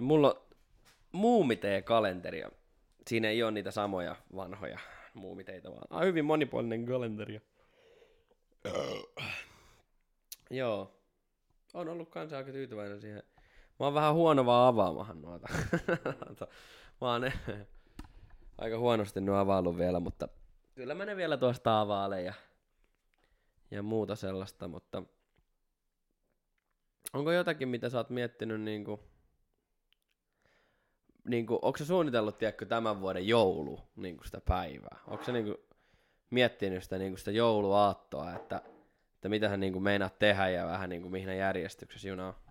Mulla 0.00 0.32
on 0.32 0.40
muumitee-kalenteria. 1.12 2.50
Siinä 3.08 3.28
ei 3.28 3.42
ole 3.42 3.50
niitä 3.50 3.70
samoja 3.70 4.16
vanhoja 4.36 4.78
muumiteita, 5.14 5.70
vaan 5.70 5.86
on 5.90 6.06
hyvin 6.06 6.24
monipuolinen 6.24 6.86
kalenteri. 6.86 7.40
Joo. 10.50 10.99
On 11.74 11.88
ollut 11.88 12.08
kanssa 12.08 12.36
aika 12.36 12.52
tyytyväinen 12.52 13.00
siihen. 13.00 13.22
Mä 13.80 13.86
oon 13.86 13.94
vähän 13.94 14.14
huono 14.14 14.46
vaan 14.46 14.68
avaamahan 14.68 15.22
noita. 15.22 15.48
mä 17.00 17.12
oon 17.12 17.32
aika 18.58 18.78
huonosti 18.78 19.20
nuo 19.20 19.36
availlut 19.36 19.78
vielä, 19.78 20.00
mutta 20.00 20.28
kyllä 20.74 20.94
mä 20.94 21.04
ne 21.04 21.16
vielä 21.16 21.36
tuosta 21.36 21.80
availen 21.80 22.24
ja, 22.24 22.34
ja 23.70 23.82
muuta 23.82 24.16
sellaista, 24.16 24.68
mutta 24.68 25.02
onko 27.12 27.32
jotakin, 27.32 27.68
mitä 27.68 27.88
sä 27.88 27.98
oot 27.98 28.10
miettinyt 28.10 28.60
niinku, 28.60 29.00
niinku 31.28 31.58
onko 31.62 31.78
sä 31.78 31.84
suunnitellut, 31.84 32.38
tiedätkö, 32.38 32.66
tämän 32.66 33.00
vuoden 33.00 33.28
joulu, 33.28 33.80
niinku 33.96 34.24
sitä 34.24 34.40
päivää? 34.40 34.98
Onko 35.06 35.24
sä 35.24 35.32
niinku 35.32 35.60
miettinyt 36.30 36.82
sitä, 36.82 36.98
niinku 36.98 37.16
sitä 37.16 37.30
jouluaattoa, 37.30 38.34
että, 38.34 38.62
että 39.20 39.28
mitä 39.28 39.48
hän 39.48 39.60
niinku 39.60 39.80
meinaat 39.80 40.18
tehdä 40.18 40.48
ja 40.48 40.66
vähän 40.66 40.90
niinku 40.90 41.10
mihin 41.10 41.38
järjestyksessä 41.38 42.08
junaa? 42.08 42.42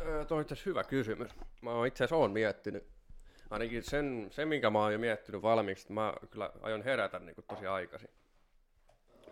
Öö, 0.00 0.24
toi 0.24 0.36
on 0.36 0.42
itse 0.42 0.56
hyvä 0.66 0.84
kysymys. 0.84 1.30
Mä 1.62 1.86
itse 1.86 2.04
asiassa 2.04 2.16
oon 2.16 2.30
miettinyt, 2.30 2.86
ainakin 3.50 3.82
sen, 3.82 4.28
sen 4.30 4.48
minkä 4.48 4.70
mä 4.70 4.78
oon 4.78 4.92
jo 4.92 4.98
miettinyt 4.98 5.42
valmiiksi, 5.42 5.82
että 5.82 5.92
mä 5.92 6.14
kyllä 6.30 6.50
aion 6.60 6.82
herätä 6.82 7.18
niin 7.18 7.34
tosi 7.48 7.66
aikaisin. 7.66 8.10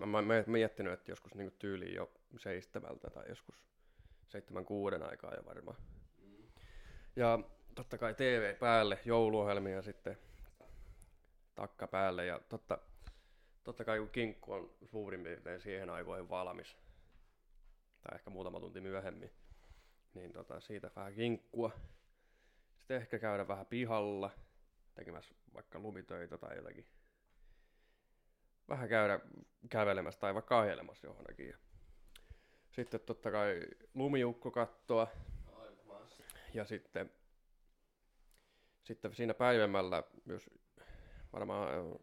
Mä, 0.07 0.19
oon 0.19 0.27
miettinyt, 0.47 0.93
että 0.93 1.11
joskus 1.11 1.35
niin 1.35 1.53
tyyliin 1.59 1.95
jo 1.95 2.13
seitsemältä 2.39 3.11
tai 3.11 3.25
joskus 3.29 3.65
seitsemän 4.29 4.65
kuuden 4.65 5.03
aikaa 5.03 5.35
jo 5.35 5.45
varmaan. 5.45 5.79
Ja 7.17 7.39
totta 7.75 7.99
kai 7.99 8.15
TV 8.15 8.57
päälle, 8.59 8.99
jouluohjelmia 9.05 9.83
sitten 9.83 10.19
takka 11.55 11.87
päälle 11.87 12.27
ja 12.27 12.41
totta, 12.49 12.79
totta 13.67 13.85
kai 13.85 13.99
kun 13.99 14.11
kinkku 14.11 14.53
on 14.53 14.71
suurin 14.85 15.23
piirtein 15.23 15.61
siihen 15.61 15.91
aikoihin 15.91 16.31
valmis, 16.31 16.77
tai 18.03 18.15
ehkä 18.15 18.31
muutama 18.31 18.61
tunti 18.61 18.81
myöhemmin, 18.81 19.31
niin 20.15 20.33
tota, 20.33 20.61
siitä 20.61 20.91
vähän 20.97 21.15
kinkkua. 21.15 21.71
Sitten 22.77 22.97
ehkä 22.97 23.19
käydä 23.19 23.49
vähän 23.49 23.67
pihalla, 23.67 24.31
tekemässä 24.95 25.35
vaikka 25.55 25.79
lumitöitä 25.79 26.39
tai 26.39 26.57
jotakin. 26.57 26.87
Vähän 28.69 28.89
käydä 28.89 29.21
kävelemässä 29.71 30.21
tai 30.21 30.35
vaikka 30.35 30.61
ajelemassa 30.61 31.07
johonkin. 31.07 31.55
Sitten 32.71 33.01
totta 33.01 33.31
kai 33.31 33.61
lumiukko 33.95 34.51
kattoa. 34.51 35.09
Ja 36.55 36.65
sitten, 36.65 37.11
sitten 38.85 39.15
siinä 39.15 39.35
päivämällä 39.35 40.03
myös 40.25 40.51
varmaan 41.33 41.99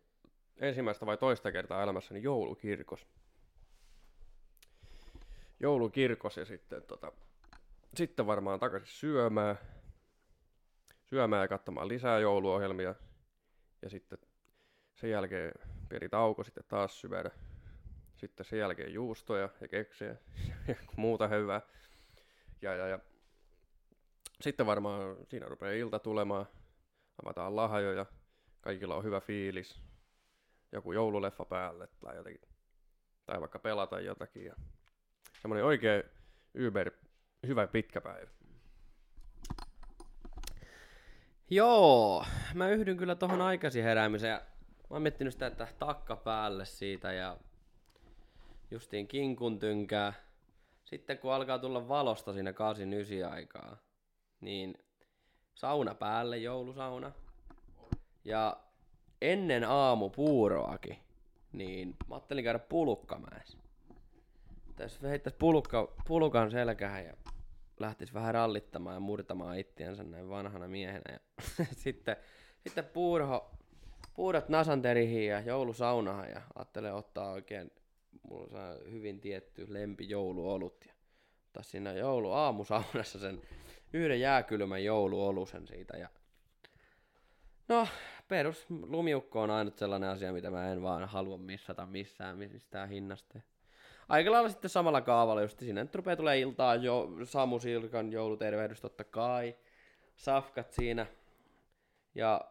ensimmäistä 0.57 1.05
vai 1.05 1.17
toista 1.17 1.51
kertaa 1.51 1.83
elämässäni 1.83 2.23
joulukirkos. 2.23 3.07
Joulukirkos 5.59 6.37
ja 6.37 6.45
sitten, 6.45 6.83
tota, 6.83 7.11
sitten 7.95 8.27
varmaan 8.27 8.59
takaisin 8.59 8.87
syömään. 8.87 9.57
Syömään 11.05 11.41
ja 11.41 11.47
katsomaan 11.47 11.87
lisää 11.87 12.19
jouluohjelmia. 12.19 12.95
Ja 13.81 13.89
sitten 13.89 14.17
sen 14.95 15.09
jälkeen 15.09 15.51
pieni 15.89 16.09
tauko 16.09 16.43
sitten 16.43 16.63
taas 16.67 17.01
syödä. 17.01 17.31
Sitten 18.15 18.45
sen 18.45 18.59
jälkeen 18.59 18.93
juustoja 18.93 19.49
ja 19.61 19.67
keksejä 19.67 20.15
ja 20.67 20.75
muuta 20.95 21.27
hyvää. 21.27 21.61
Ja, 22.61 22.75
ja, 22.75 22.87
ja. 22.87 22.99
Sitten 24.41 24.65
varmaan 24.65 25.15
siinä 25.29 25.47
rupeaa 25.47 25.71
ilta 25.71 25.99
tulemaan. 25.99 26.45
Avataan 27.23 27.55
lahjoja. 27.55 28.05
Kaikilla 28.61 28.95
on 28.95 29.03
hyvä 29.03 29.19
fiilis. 29.19 29.92
Joku 30.73 30.91
joululeffa 30.91 31.45
päälle 31.45 31.87
tai 31.87 32.15
jotenkin. 32.15 32.49
Tai 33.25 33.39
vaikka 33.39 33.59
pelata 33.59 33.99
jotakin. 33.99 34.45
Ja 34.45 34.55
semmoinen 35.41 35.65
oikein 35.65 36.03
Uber 36.67 36.91
hyvä 37.47 37.67
pitkä 37.67 38.01
päivä. 38.01 38.29
Joo, 41.49 42.25
mä 42.53 42.69
yhdyn 42.69 42.97
kyllä 42.97 43.15
tohon 43.15 43.41
aikaisin 43.41 43.83
heräämiseen. 43.83 44.31
Ja 44.31 44.41
oon 44.89 45.01
miettinyt 45.01 45.33
sitä, 45.33 45.47
että 45.47 45.67
takka 45.79 46.15
päälle 46.15 46.65
siitä 46.65 47.13
ja 47.13 47.37
justiin 48.71 49.07
kinkun 49.07 49.59
tynkää. 49.59 50.13
Sitten 50.85 51.17
kun 51.17 51.33
alkaa 51.33 51.59
tulla 51.59 51.87
valosta 51.87 52.33
siinä 52.33 52.51
8-9 52.51 52.55
aikaa, 53.31 53.77
niin 54.41 54.77
sauna 55.55 55.95
päälle, 55.95 56.37
joulusauna. 56.37 57.11
Ja 58.25 58.57
ennen 59.23 59.63
aamupuuroakin, 59.63 60.97
niin 61.51 61.95
mä 62.07 62.15
ajattelin 62.15 62.43
käydä 62.43 62.59
pulukkamäessä. 62.59 63.57
Tässä 64.75 65.07
heittäisi 65.07 65.37
pulukka, 65.37 65.93
pulukan 66.07 66.51
selkään 66.51 67.05
ja 67.05 67.13
lähtisi 67.79 68.13
vähän 68.13 68.33
rallittamaan 68.33 68.93
ja 68.93 68.99
murtamaan 68.99 69.57
ittiänsä 69.57 70.03
näin 70.03 70.29
vanhana 70.29 70.67
miehenä. 70.67 71.13
Ja 71.13 71.19
sitten, 71.83 72.15
sitten 72.63 72.85
puurho, 72.85 73.51
puurot 74.13 74.49
nasanterihin 74.49 75.27
ja 75.27 75.39
joulusaunahan 75.39 76.29
ja 76.29 76.41
ajattelee 76.55 76.93
ottaa 76.93 77.31
oikein, 77.31 77.71
mulla 78.29 78.69
on 78.69 78.91
hyvin 78.91 79.19
tietty 79.19 79.73
lempi 79.73 80.09
jouluolut 80.09 80.85
ja 80.87 80.93
ottaa 81.45 81.63
siinä 81.63 81.93
joulu 81.93 82.31
aamusaunassa 82.31 83.19
sen 83.19 83.41
yhden 83.93 84.19
jääkylmän 84.19 84.83
jouluolusen 84.83 85.67
siitä 85.67 85.97
ja 85.97 86.09
No, 87.67 87.87
perus 88.27 88.65
lumiukko 88.69 89.41
on 89.41 89.51
ainut 89.51 89.77
sellainen 89.77 90.09
asia, 90.09 90.33
mitä 90.33 90.51
mä 90.51 90.71
en 90.71 90.81
vaan 90.81 91.05
halua 91.05 91.37
missata 91.37 91.85
missään 91.85 92.37
mistään 92.37 92.89
hinnasta. 92.89 93.39
Aika 94.09 94.31
lailla 94.31 94.49
sitten 94.49 94.69
samalla 94.69 95.01
kaavalla, 95.01 95.41
just 95.41 95.59
sinne 95.59 95.83
nyt 95.83 95.95
rupeaa 95.95 96.15
tulee 96.15 96.39
iltaa 96.39 96.75
jo 96.75 97.09
Samu 97.23 97.59
Silkan 97.59 98.11
joulutervehdys 98.11 98.81
totta 98.81 99.03
kai. 99.03 99.55
Safkat 100.15 100.71
siinä. 100.71 101.05
Ja 102.15 102.41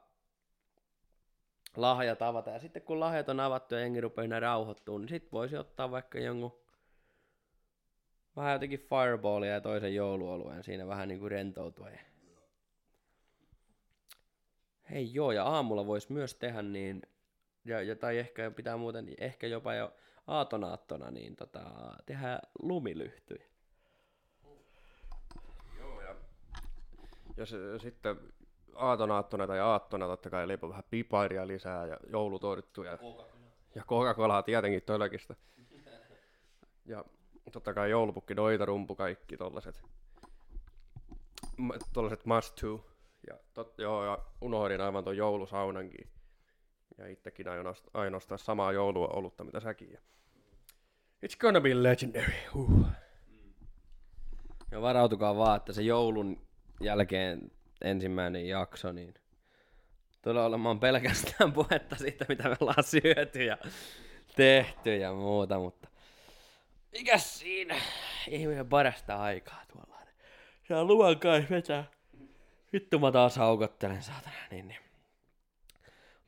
lahjat 1.76 2.22
avata. 2.22 2.50
Ja 2.50 2.58
sitten 2.58 2.82
kun 2.82 3.00
lahjat 3.00 3.28
on 3.28 3.40
avattu 3.40 3.74
ja 3.74 3.80
jengi 3.80 4.00
rupeaa 4.00 4.40
rauhoittua, 4.40 4.98
niin 4.98 5.08
sitten 5.08 5.32
voisi 5.32 5.56
ottaa 5.56 5.90
vaikka 5.90 6.18
jonkun 6.18 6.62
vähän 8.36 8.52
jotenkin 8.52 8.88
fireballia 8.88 9.52
ja 9.52 9.60
toisen 9.60 9.94
jouluolueen 9.94 10.64
siinä 10.64 10.86
vähän 10.86 11.08
niin 11.08 11.20
kuin 11.20 11.30
rentoutua. 11.30 11.90
Ja 11.90 11.98
Hei 14.92 15.14
joo, 15.14 15.32
ja 15.32 15.44
aamulla 15.44 15.86
voisi 15.86 16.12
myös 16.12 16.34
tehdä 16.34 16.62
niin, 16.62 17.02
ja, 17.64 17.82
ja, 17.82 17.96
tai 17.96 18.18
ehkä 18.18 18.50
pitää 18.50 18.76
muuten, 18.76 19.14
ehkä 19.18 19.46
jopa 19.46 19.74
jo 19.74 19.92
aatonaattona, 20.26 21.10
niin 21.10 21.36
tota, 21.36 21.60
tehdä 22.06 22.40
lumilyhtyjä. 22.62 23.44
Joo, 25.78 26.00
ja, 26.00 26.14
ja 27.36 27.46
se, 27.46 27.56
sitten 27.78 28.16
aatonaattona 28.74 29.46
tai 29.46 29.60
aattona 29.60 30.06
totta 30.06 30.30
kai 30.30 30.48
leipä 30.48 30.68
vähän 30.68 30.84
piparia 30.90 31.46
lisää 31.46 31.86
ja 31.86 31.96
joulutorttuja. 32.06 32.98
Ja 33.74 33.82
Coca-Colaa 33.82 34.42
tietenkin 34.42 34.82
tölkistä. 34.82 35.34
Ja 36.86 37.04
totta 37.52 37.74
kai 37.74 37.90
joulupukki, 37.90 38.34
noita, 38.34 38.64
rumpu, 38.64 38.94
kaikki 38.94 39.36
tollaset, 39.36 39.82
tollaset 41.92 42.24
must 42.24 42.54
to. 42.60 42.91
Ja, 43.28 43.38
tot, 43.54 43.78
joo, 43.78 44.04
ja 44.04 44.18
unohdin 44.40 44.80
aivan 44.80 45.04
tuon 45.04 45.16
joulusaunankin. 45.16 46.08
Ja 46.98 47.06
itsekin 47.06 47.48
aion 47.48 47.74
ainoastaan 47.94 48.38
samaa 48.38 48.72
joulua 48.72 49.08
olutta, 49.08 49.44
mitä 49.44 49.60
säkin. 49.60 49.98
It's 51.26 51.36
gonna 51.38 51.60
be 51.60 51.82
legendary. 51.82 52.32
Huh. 52.54 52.86
Ja 54.70 54.80
varautukaa 54.82 55.36
vaan, 55.36 55.56
että 55.56 55.72
se 55.72 55.82
joulun 55.82 56.46
jälkeen 56.80 57.50
ensimmäinen 57.80 58.48
jakso, 58.48 58.92
niin 58.92 59.14
tulee 60.22 60.44
olemaan 60.44 60.80
pelkästään 60.80 61.52
puhetta 61.62 61.96
siitä, 61.96 62.24
mitä 62.28 62.48
me 62.48 62.56
ollaan 62.60 62.84
syöty 62.84 63.44
ja 63.44 63.58
tehty 64.36 64.96
ja 64.96 65.12
muuta, 65.12 65.58
mutta 65.58 65.88
mikä 66.92 67.18
siinä? 67.18 67.76
Ihminen 68.28 68.68
parasta 68.68 69.16
aikaa 69.16 69.62
tuolla. 69.72 69.92
Se 70.68 70.74
on 70.74 70.86
luvan 70.86 71.18
kai 71.18 71.46
vetää 71.50 71.84
Vittu 72.72 72.98
mä 72.98 73.12
taas 73.12 73.36
haukottelen, 73.36 74.02
saatana. 74.02 74.34
Niin, 74.50 74.68
niin. 74.68 74.80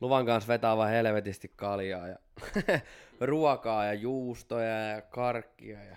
Luvan 0.00 0.26
kanssa 0.26 0.48
vetää 0.48 0.76
vaan 0.76 0.90
helvetisti 0.90 1.52
kaljaa 1.56 2.08
ja 2.08 2.18
ruokaa 3.20 3.84
ja 3.84 3.94
juustoja 3.94 4.88
ja 4.88 5.02
karkkia. 5.02 5.84
Ja... 5.84 5.96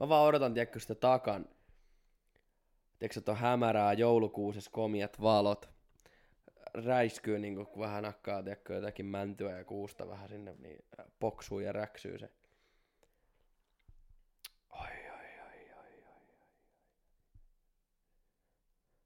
Mä 0.00 0.08
vaan 0.08 0.26
odotan, 0.26 0.54
tiedätkö, 0.54 0.80
sitä 0.80 0.94
takan. 0.94 1.48
Tiedätkö, 2.98 3.18
että 3.20 3.32
on 3.32 3.38
hämärää, 3.38 3.92
joulukuuses 3.92 4.68
komiat 4.68 5.20
valot. 5.20 5.68
Räiskyy 6.74 7.38
niin 7.38 7.66
kun 7.66 7.82
vähän 7.82 8.02
nakkaa, 8.02 8.42
tiedätkö, 8.42 8.74
jotakin 8.74 9.06
mäntyä 9.06 9.58
ja 9.58 9.64
kuusta 9.64 10.08
vähän 10.08 10.28
sinne, 10.28 10.54
niin 10.58 10.84
poksuu 11.20 11.60
ja 11.60 11.72
räksyy 11.72 12.18
se. 12.18 12.30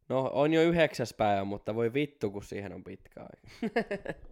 No, 0.09 0.31
on 0.33 0.53
jo 0.53 0.63
yhdeksäs 0.63 1.15
päivä, 1.15 1.45
mutta 1.45 1.75
voi 1.75 1.95
vittu, 1.95 2.31
kun 2.31 2.45
siihen 2.45 2.73
on 2.73 2.85
pitkä 2.85 3.21
aika. 3.21 3.49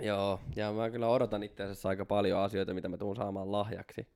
Joo, 0.00 0.40
ja 0.56 0.72
mä 0.72 0.90
kyllä 0.90 1.08
odotan 1.08 1.42
itse 1.42 1.62
asiassa 1.62 1.88
aika 1.88 2.04
paljon 2.04 2.40
asioita, 2.40 2.74
mitä 2.74 2.88
mä 2.88 2.96
tuun 2.96 3.16
saamaan 3.16 3.52
lahjaksi. 3.52 4.08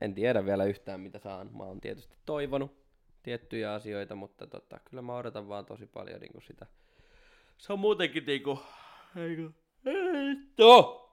En 0.00 0.14
tiedä 0.14 0.44
vielä 0.44 0.64
yhtään, 0.64 1.00
mitä 1.00 1.18
saan. 1.18 1.50
Mä 1.56 1.64
oon 1.64 1.80
tietysti 1.80 2.16
toivonut 2.26 2.78
tiettyjä 3.22 3.72
asioita, 3.72 4.14
mutta 4.14 4.46
tota, 4.46 4.80
kyllä 4.84 5.02
mä 5.02 5.16
odotan 5.16 5.48
vaan 5.48 5.66
tosi 5.66 5.86
paljon 5.86 6.20
niin 6.20 6.42
sitä. 6.42 6.66
Se 7.58 7.72
on 7.72 7.78
muutenkin 7.78 8.26
niinku... 8.26 8.58
Eikö? 9.16 9.50
Eito! 9.86 11.04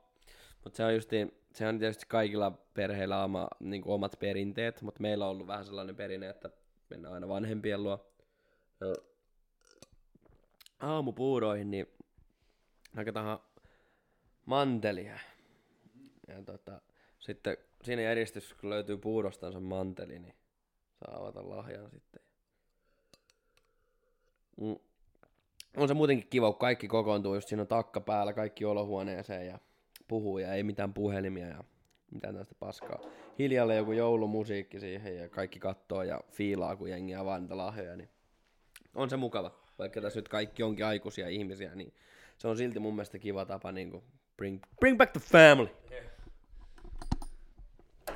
Mutta 0.64 0.78
se 0.78 0.86
on 0.86 0.94
justiin, 0.96 1.32
se 1.54 1.68
on 1.68 1.80
tietysti 1.80 2.06
kaikilla 2.08 2.52
perheillä 2.52 3.24
oma, 3.24 3.48
niin 3.60 3.84
omat 3.86 4.20
perinteet, 4.20 4.82
mutta 4.82 5.02
meillä 5.02 5.26
on 5.26 5.32
ollut 5.32 5.48
vähän 5.48 5.66
sellainen 5.66 5.96
perinne, 5.96 6.30
että 6.30 6.50
mennään 6.90 7.14
aina 7.14 7.28
vanhempien 7.28 7.84
luo. 7.84 8.12
Aamupuuroihin, 10.80 11.72
niin 11.72 11.88
hakataan 12.96 13.40
mantelia. 14.46 15.20
Ja 16.28 16.44
tota, 16.46 16.82
sitten 17.20 17.58
siinä 17.84 18.02
järjestys, 18.02 18.54
kun 18.54 18.70
löytyy 18.70 18.98
puurostansa 18.98 19.60
manteli, 19.60 20.20
niin 20.20 20.36
saa 21.00 21.18
avata 21.18 21.50
lahjan 21.50 21.92
sitten. 21.92 22.22
Mm. 24.62 24.76
On 25.78 25.88
se 25.88 25.94
muutenkin 25.94 26.30
kiva, 26.30 26.52
kun 26.52 26.60
kaikki 26.60 26.88
kokoontuu, 26.88 27.36
just 27.36 27.48
siinä 27.48 27.62
on 27.62 27.68
takka 27.68 28.02
päällä, 28.02 28.34
kaikki 28.34 28.66
olohuoneeseen 28.66 29.48
ja 29.48 29.60
puhuu 30.08 30.38
ja 30.38 30.54
ei 30.54 30.64
mitään 30.64 30.94
puhelimia 30.94 31.48
ja 31.48 31.64
mitään 32.12 32.34
tällaista 32.34 32.56
paskaa. 32.60 33.00
Hiljalle 33.40 33.76
joku 33.76 33.92
joulumusiikki 33.92 34.80
siihen 34.80 35.18
ja 35.18 35.30
kaikki 35.30 35.60
kattoo 35.60 36.04
ja 36.04 36.22
fiilaa, 36.32 36.76
kun 36.76 36.90
jengi 36.90 37.16
avaa 37.16 37.40
niitä 37.40 37.58
lahjoja, 37.58 37.96
niin 37.96 38.10
on 38.96 39.10
se 39.10 39.18
mukava. 39.18 39.52
Vaikka 39.80 40.02
tässä 40.02 40.20
nyt 40.20 40.30
kaikki 40.30 40.64
onkin 40.64 40.86
aikuisia 40.86 41.30
ihmisiä, 41.30 41.76
niin 41.76 41.94
se 42.38 42.48
on 42.48 42.58
silti 42.58 42.80
mun 42.80 42.96
mielestä 42.96 43.20
kiva 43.20 43.46
tapa 43.46 43.72
niin 43.72 43.92
kuin 43.92 44.04
bring, 44.38 44.62
bring 44.80 44.98
back 44.98 45.12
the 45.12 45.20
family. 45.20 45.70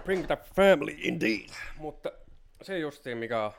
Bring 0.04 0.28
the 0.28 0.38
family 0.56 0.96
indeed. 0.98 1.50
Mutta 1.78 2.12
se 2.62 2.80
justiin, 2.80 3.18
mikä 3.18 3.52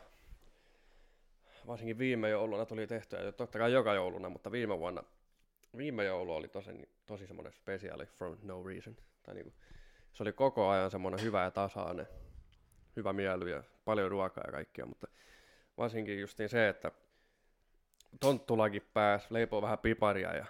varsinkin 1.67 1.99
viime 1.99 2.29
jouluna 2.29 2.67
tuli 2.67 2.87
tehtyä, 2.87 3.21
ja 3.21 3.33
totta 3.33 3.59
kai 3.59 3.73
joka 3.73 3.95
jouluna, 3.95 4.29
mutta 4.29 4.53
viime 4.53 4.79
vuonna, 4.79 5.03
viime 5.77 6.05
joulu 6.05 6.35
oli 6.35 6.49
tosi, 6.49 6.71
tosi 7.07 7.27
semmoinen 7.27 7.53
spesiaali 7.53 8.07
for 8.07 8.37
no 8.43 8.63
reason. 8.63 8.97
Tai 9.23 9.35
niinku, 9.35 9.53
se 10.13 10.23
oli 10.23 10.33
koko 10.33 10.69
ajan 10.69 10.91
semmoinen 10.91 11.23
hyvä 11.23 11.43
ja 11.43 11.51
tasainen, 11.51 12.09
hyvä 12.97 13.13
mieli 13.13 13.51
ja 13.51 13.63
paljon 13.85 14.11
ruokaa 14.11 14.45
ja 14.47 14.53
kaikkea, 14.53 14.87
mutta 14.87 15.07
varsinkin 15.77 16.21
just 16.21 16.39
niin 16.39 16.49
se, 16.49 16.69
että 16.69 16.93
tonttulakin 18.21 18.83
pääsi, 18.95 19.27
leipoo 19.31 19.63
vähän 19.63 19.79
piparia 19.79 20.37
ja 20.37 20.47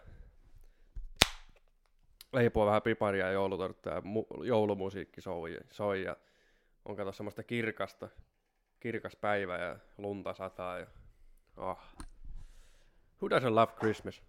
leipoo 2.33 2.67
vähän 2.67 2.83
piparia 2.83 3.27
ja 3.27 3.33
joulutorttia 3.33 3.93
ja 3.93 4.01
mu- 4.01 4.45
joulumusiikki 4.45 5.21
soi, 5.21 5.59
soi 5.71 6.03
ja 6.03 6.17
on 6.85 6.97
kato 6.97 7.13
semmoista 7.13 7.43
kirkasta, 7.43 8.09
kirkas 8.81 9.17
päivä 9.17 9.59
ja 9.59 9.77
lunta 9.99 10.35
sataa 10.35 10.79
ja 10.79 10.87
oh. 11.57 11.79
Who 13.23 13.29
doesn't 13.29 13.55
love 13.55 13.73
Christmas? 13.79 14.23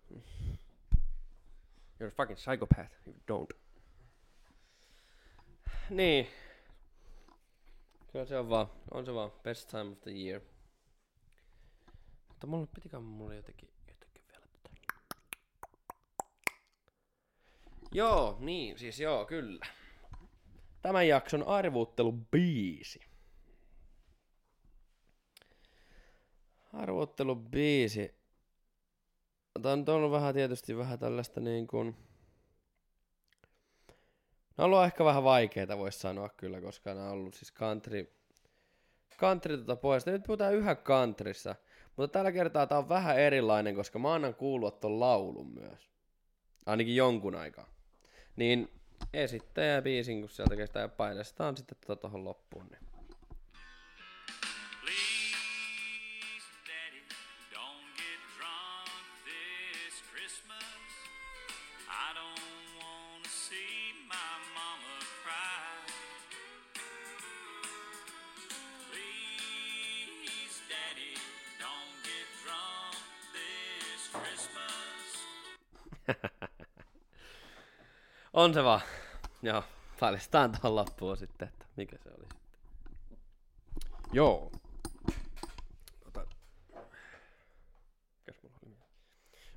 You're 1.99 2.07
a 2.07 2.11
fucking 2.11 2.36
psychopath. 2.36 2.91
You 3.07 3.13
don't. 3.32 3.61
Niin. 5.91 6.27
Kyllä 8.11 8.25
se 8.25 8.37
on 8.37 8.49
vaan, 8.49 8.67
on 8.91 9.05
se 9.05 9.13
vaan 9.13 9.31
best 9.43 9.69
time 9.69 9.91
of 9.91 10.01
the 10.01 10.11
year. 10.11 10.41
Mutta 12.27 12.47
mulla 12.47 12.67
pitikään 12.75 13.03
mulla 13.03 13.33
jotenkin, 13.33 13.69
jotenkin 13.87 14.23
vielä 14.31 14.45
tätä. 14.47 14.69
Joo, 17.91 18.37
niin, 18.39 18.79
siis 18.79 18.99
joo, 18.99 19.25
kyllä. 19.25 19.65
Tämän 20.81 21.07
jakson 21.07 21.43
arvuuttelu 21.43 22.11
biisi. 22.11 22.99
Arvuuttelu 26.73 27.35
biisi. 27.35 28.15
tää 29.61 29.71
on 29.71 29.85
ollut 29.87 30.11
vähän 30.11 30.33
tietysti 30.33 30.77
vähän 30.77 30.99
tällaista 30.99 31.39
niin 31.39 31.67
kuin... 31.67 32.11
On 34.62 34.66
ollut 34.66 34.84
ehkä 34.84 35.05
vähän 35.05 35.24
vaikeita, 35.24 35.78
voisi 35.78 35.99
sanoa 35.99 36.30
kyllä, 36.30 36.62
koska 36.62 36.93
ne 36.93 37.01
on 37.01 37.12
ollut 37.12 37.34
siis 37.34 37.53
country, 37.53 38.14
country 39.18 39.57
tota 39.57 39.76
pohjasta. 39.76 40.12
Nyt 40.12 40.24
puhutaan 40.24 40.53
yhä 40.53 40.76
countryssa, 40.76 41.55
mutta 41.97 42.14
tällä 42.14 42.32
kertaa 42.32 42.68
tää 42.68 42.78
on 42.78 42.89
vähän 42.89 43.20
erilainen, 43.20 43.76
koska 43.76 43.99
mä 43.99 44.14
annan 44.14 44.36
kuulua 44.36 44.72
ton 44.72 44.99
laulun 44.99 45.53
myös. 45.53 45.89
Ainakin 46.66 46.95
jonkun 46.95 47.36
aikaa. 47.36 47.70
Niin 48.36 48.70
esittäjä 49.14 49.82
biisin, 49.82 50.20
kun 50.20 50.30
sieltä 50.30 50.55
kestää 50.55 50.88
painestetaan 50.88 51.57
sitten 51.57 51.78
tota 51.88 52.01
tohon 52.01 52.26
loppuun. 52.26 52.68
Niin. 52.68 52.90
On 78.41 78.53
se 78.53 78.63
vaan. 78.63 78.81
Joo, 79.41 79.63
painestetaan 79.99 80.51
tuohon 80.51 80.75
loppuun 80.75 81.17
sitten, 81.17 81.47
että 81.47 81.65
mikä 81.75 81.97
se 81.97 82.09
oli. 82.09 82.27
Joo. 84.11 84.51
Tota... 86.03 86.25
Mikäs 88.17 88.43
mulla 88.43 88.57
oli? 88.65 88.77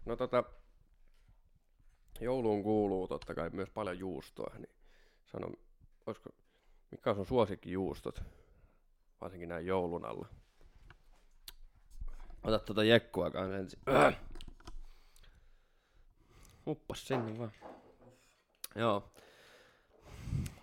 No 0.06 0.16
tota... 0.16 0.44
Jouluun 2.20 2.62
kuuluu 2.62 3.08
totta 3.08 3.34
kai 3.34 3.50
myös 3.50 3.70
paljon 3.70 3.98
juustoa, 3.98 4.54
niin 4.58 4.74
sano, 5.24 5.48
olisiko, 6.06 6.30
mikä 6.90 7.10
on 7.10 7.16
sun 7.16 7.26
suosikkijuustot, 7.26 8.22
varsinkin 9.20 9.48
näin 9.48 9.66
joulun 9.66 10.04
alla? 10.04 10.28
Ota 12.42 12.58
tuota 12.58 12.84
jekkua 12.84 13.30
kanssa 13.30 13.56
ensin. 13.56 13.80
Uppas 16.66 17.08
sinne 17.08 17.38
vaan. 17.38 17.52
Joo. 18.74 19.12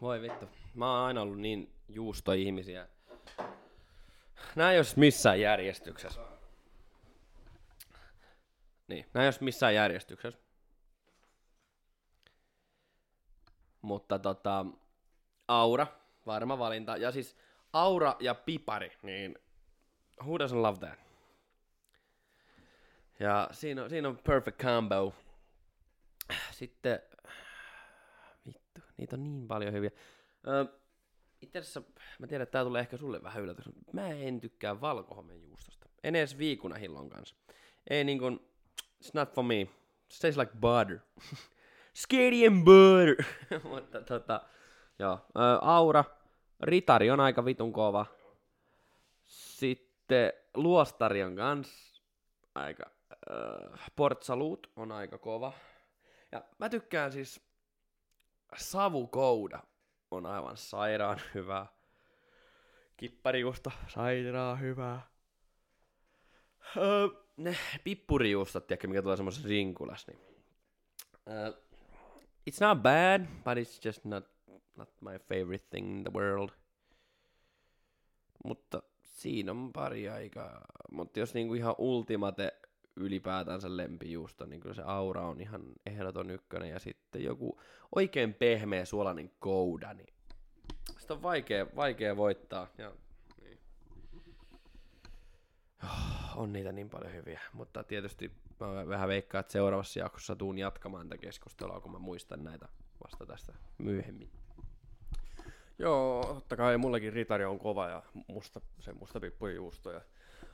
Voi 0.02 0.22
vittu. 0.22 0.50
Mä 0.74 0.92
oon 0.92 1.08
aina 1.08 1.22
ollut 1.22 1.40
niin 1.40 1.74
juustoihmisiä. 1.90 2.88
Nää 4.56 4.74
jos 4.74 4.98
missään 4.98 5.40
järjestyksessä. 5.40 6.22
Niin, 8.88 9.06
nää 9.14 9.26
jos 9.26 9.42
missään 9.42 9.76
järjestyksessä. 9.76 10.40
Mutta 13.82 14.20
tota, 14.20 14.66
Aura, 15.48 15.88
varma 16.26 16.60
valinta. 16.60 16.98
Ja 16.98 17.12
siis 17.12 17.38
Aura 17.74 18.16
ja 18.20 18.36
Pipari, 18.36 18.98
niin 19.02 19.40
who 20.24 20.38
doesn't 20.38 20.62
love 20.62 20.80
that? 20.80 21.00
Ja 23.20 23.50
siinä 23.52 23.84
on, 23.84 23.90
siinä 23.90 24.08
on 24.08 24.18
perfect 24.18 24.58
combo. 24.58 25.14
Sitten, 26.52 27.00
niitä 29.02 29.16
on 29.16 29.24
niin 29.24 29.48
paljon 29.48 29.74
hyviä. 29.74 29.92
Ö, 30.48 30.66
itse 31.42 31.60
asiassa, 31.60 31.82
mä 32.20 32.28
tiedän, 32.28 32.44
että 32.44 32.52
tää 32.52 32.64
tulee 32.64 32.80
ehkä 32.80 32.98
sulle 32.98 33.24
vähän 33.24 33.44
yllätys. 33.44 33.66
mutta 33.66 33.94
Mä 33.94 34.08
en 34.08 34.42
tykkää 34.42 34.82
valkohomejuustosta. 34.82 35.90
En 36.04 36.16
edes 36.16 36.38
viikunahillon 36.38 37.10
kanssa. 37.10 37.36
Ei 37.90 38.04
niin 38.04 38.20
kuin, 38.20 38.40
it's 39.04 39.12
not 39.14 39.34
for 39.34 39.44
me. 39.44 39.62
It 39.62 39.70
tastes 40.10 40.38
like 40.38 40.52
butter. 40.60 41.00
Skitty 42.02 42.48
and 42.48 42.64
butter. 42.66 43.26
Mutta 43.72 44.02
tota, 44.02 44.42
joo. 45.00 45.20
Ö, 45.36 45.40
Aura, 45.62 46.04
Ritari 46.60 47.12
on 47.12 47.20
aika 47.20 47.46
vitun 47.46 47.74
kova. 47.74 48.06
Sitten 49.26 50.34
Luostari 50.56 51.24
on 51.24 51.36
kans 51.36 52.02
aika... 52.56 52.92
Äh, 53.32 53.92
Port 53.96 54.24
Salut 54.24 54.72
on 54.76 54.92
aika 54.92 55.18
kova. 55.18 55.54
Ja 56.32 56.44
mä 56.60 56.70
tykkään 56.70 57.12
siis... 57.12 57.51
Savukouda 58.58 59.64
on 60.12 60.26
aivan 60.26 60.58
sairaan 60.58 61.22
hyvä. 61.34 61.66
Kipparijuusto, 62.98 63.72
sairaan 63.88 64.60
hyvä. 64.60 65.02
Öö, 66.78 67.08
ne 67.38 67.56
pippurijuustot, 67.84 68.68
tiedätkö, 68.68 68.88
mikä 68.88 69.02
tulee 69.02 69.18
semmosessa 69.18 69.48
rinkulassa, 69.48 70.12
niin... 70.12 70.22
Öö, 71.30 71.52
it's 72.50 72.68
not 72.68 72.84
bad, 72.84 73.26
but 73.44 73.68
it's 73.68 73.80
just 73.86 74.06
not, 74.06 74.26
not 74.76 74.90
my 75.02 75.20
favorite 75.20 75.66
thing 75.70 75.98
in 75.98 76.04
the 76.04 76.14
world. 76.14 76.50
Mutta 78.46 78.84
siinä 79.04 79.52
on 79.52 79.74
pari 79.74 80.10
aikaa. 80.10 80.66
Mutta 80.92 81.20
jos 81.20 81.34
niinku 81.34 81.54
ihan 81.54 81.76
ultimate 81.78 82.62
ylipäätänsä 83.02 83.78
lempijuusto, 83.78 84.46
niin 84.46 84.62
kyllä 84.62 84.76
se 84.76 84.82
aura 84.86 85.28
on 85.28 85.42
ihan 85.42 85.62
ehdoton 85.86 86.30
ykkönen. 86.30 86.70
Ja 86.70 86.80
sitten 86.80 87.24
joku 87.24 87.62
oikein 87.96 88.34
pehmeä 88.34 88.86
suolainen 88.86 89.32
kouda, 89.40 89.94
niin 89.94 90.14
sitä 90.98 91.14
on 91.14 91.22
vaikea, 91.22 91.68
vaikea 91.76 92.18
voittaa. 92.18 92.68
Ja, 92.78 92.92
niin. 93.42 93.60
On 96.36 96.54
niitä 96.54 96.72
niin 96.72 96.90
paljon 96.90 97.14
hyviä, 97.14 97.42
mutta 97.54 97.84
tietysti 97.84 98.32
mä 98.60 98.88
vähän 98.88 99.10
veikkaan, 99.10 99.40
että 99.40 99.54
seuraavassa 99.54 100.00
jaksossa 100.00 100.36
tuun 100.36 100.58
jatkamaan 100.58 101.10
tätä 101.10 101.22
keskustelua, 101.22 101.82
kun 101.82 101.92
mä 101.92 102.00
muistan 102.00 102.44
näitä 102.44 102.68
vasta 103.04 103.26
tästä 103.26 103.54
myöhemmin. 103.78 104.30
Joo, 105.80 106.26
totta 106.34 106.58
kai 106.58 106.78
mullakin 106.78 107.14
ritari 107.14 107.46
on 107.46 107.60
kova 107.60 107.90
ja 107.90 108.04
musta, 108.28 108.62
se 108.80 108.94
musta 108.94 109.20
pippujuusto 109.20 109.92
ja 109.92 110.02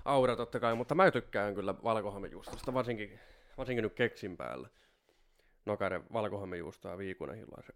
aura 0.08 0.36
totta 0.36 0.60
kai, 0.60 0.76
mutta 0.76 0.95
mä 0.95 1.12
tykkään 1.12 1.55
kyllä 1.55 1.76
valkohamejuustosta, 1.84 2.74
varsinkin, 2.74 3.20
varsinkin 3.58 3.84
nyt 3.84 3.93
keksin 3.93 4.38
päällä. 4.38 4.70
Nokare 5.66 6.01
valkohamejuustoa 6.14 6.91
ja 6.91 6.97
viikunahilloa 6.97 7.62
se 7.62 7.74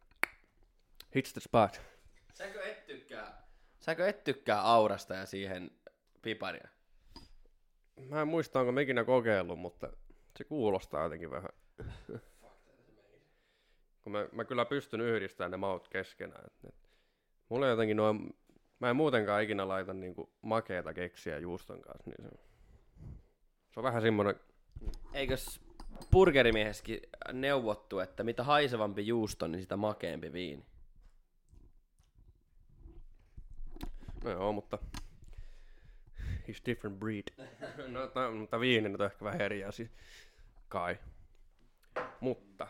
hits 1.16 1.34
the 1.34 1.42
spot. 1.42 1.82
Säkö 2.34 2.64
et 2.64 2.86
tykkää, 2.86 3.48
säkö 3.80 4.08
et 4.08 4.24
tykkää 4.24 4.62
aurasta 4.62 5.14
ja 5.14 5.26
siihen 5.26 5.72
piparia? 6.22 6.68
Mä 8.10 8.22
en 8.22 8.28
muista, 8.28 8.60
onko 8.60 8.72
me 8.72 8.82
ikinä 8.82 9.04
kokeillut, 9.04 9.60
mutta 9.60 9.90
se 10.38 10.44
kuulostaa 10.44 11.04
jotenkin 11.04 11.32
vähän. 11.32 11.50
Kun 14.02 14.12
mä, 14.12 14.28
mä 14.32 14.46
kyllä 14.46 14.66
pystyn 14.66 15.02
yhdistämään 15.02 15.52
ne 15.52 15.58
maut 15.58 15.88
keskenään. 15.88 16.46
Et, 16.46 16.70
et, 16.70 16.76
mulla 17.50 17.66
on 17.66 17.72
jotenkin 17.72 17.98
noin, 17.98 18.36
mä 18.82 18.90
en 18.90 18.96
muutenkaan 18.96 19.44
ikinä 19.44 19.68
laita 19.68 19.94
niinku 19.94 20.30
makeeta 20.42 20.94
keksiä 20.94 21.38
juuston 21.40 21.82
kanssa, 21.82 22.10
niin 22.10 22.30
se, 22.30 22.38
se 23.72 23.80
on 23.80 23.84
vähän 23.84 24.02
semmonen, 24.02 24.36
Eikös 25.14 25.62
burgerimiehessäkin 26.12 27.00
neuvottu, 27.34 28.00
että 28.00 28.24
mitä 28.24 28.44
haisevampi 28.44 29.08
juusto, 29.08 29.48
niin 29.48 29.62
sitä 29.62 29.78
makeampi 29.78 30.34
viini? 30.34 30.66
no 34.24 34.32
joo, 34.32 34.52
mutta 34.52 34.78
he's 36.48 36.62
different 36.66 37.00
breed. 37.00 37.24
no, 37.94 38.08
ta, 38.08 38.32
mutta 38.32 38.60
viini 38.60 38.90
nyt 38.90 39.02
on 39.02 39.08
ehkä 39.08 39.26
vähän 39.26 39.42
eri 39.42 39.64
asia, 39.64 39.90
kai. 40.70 40.98
Mutta, 42.20 42.68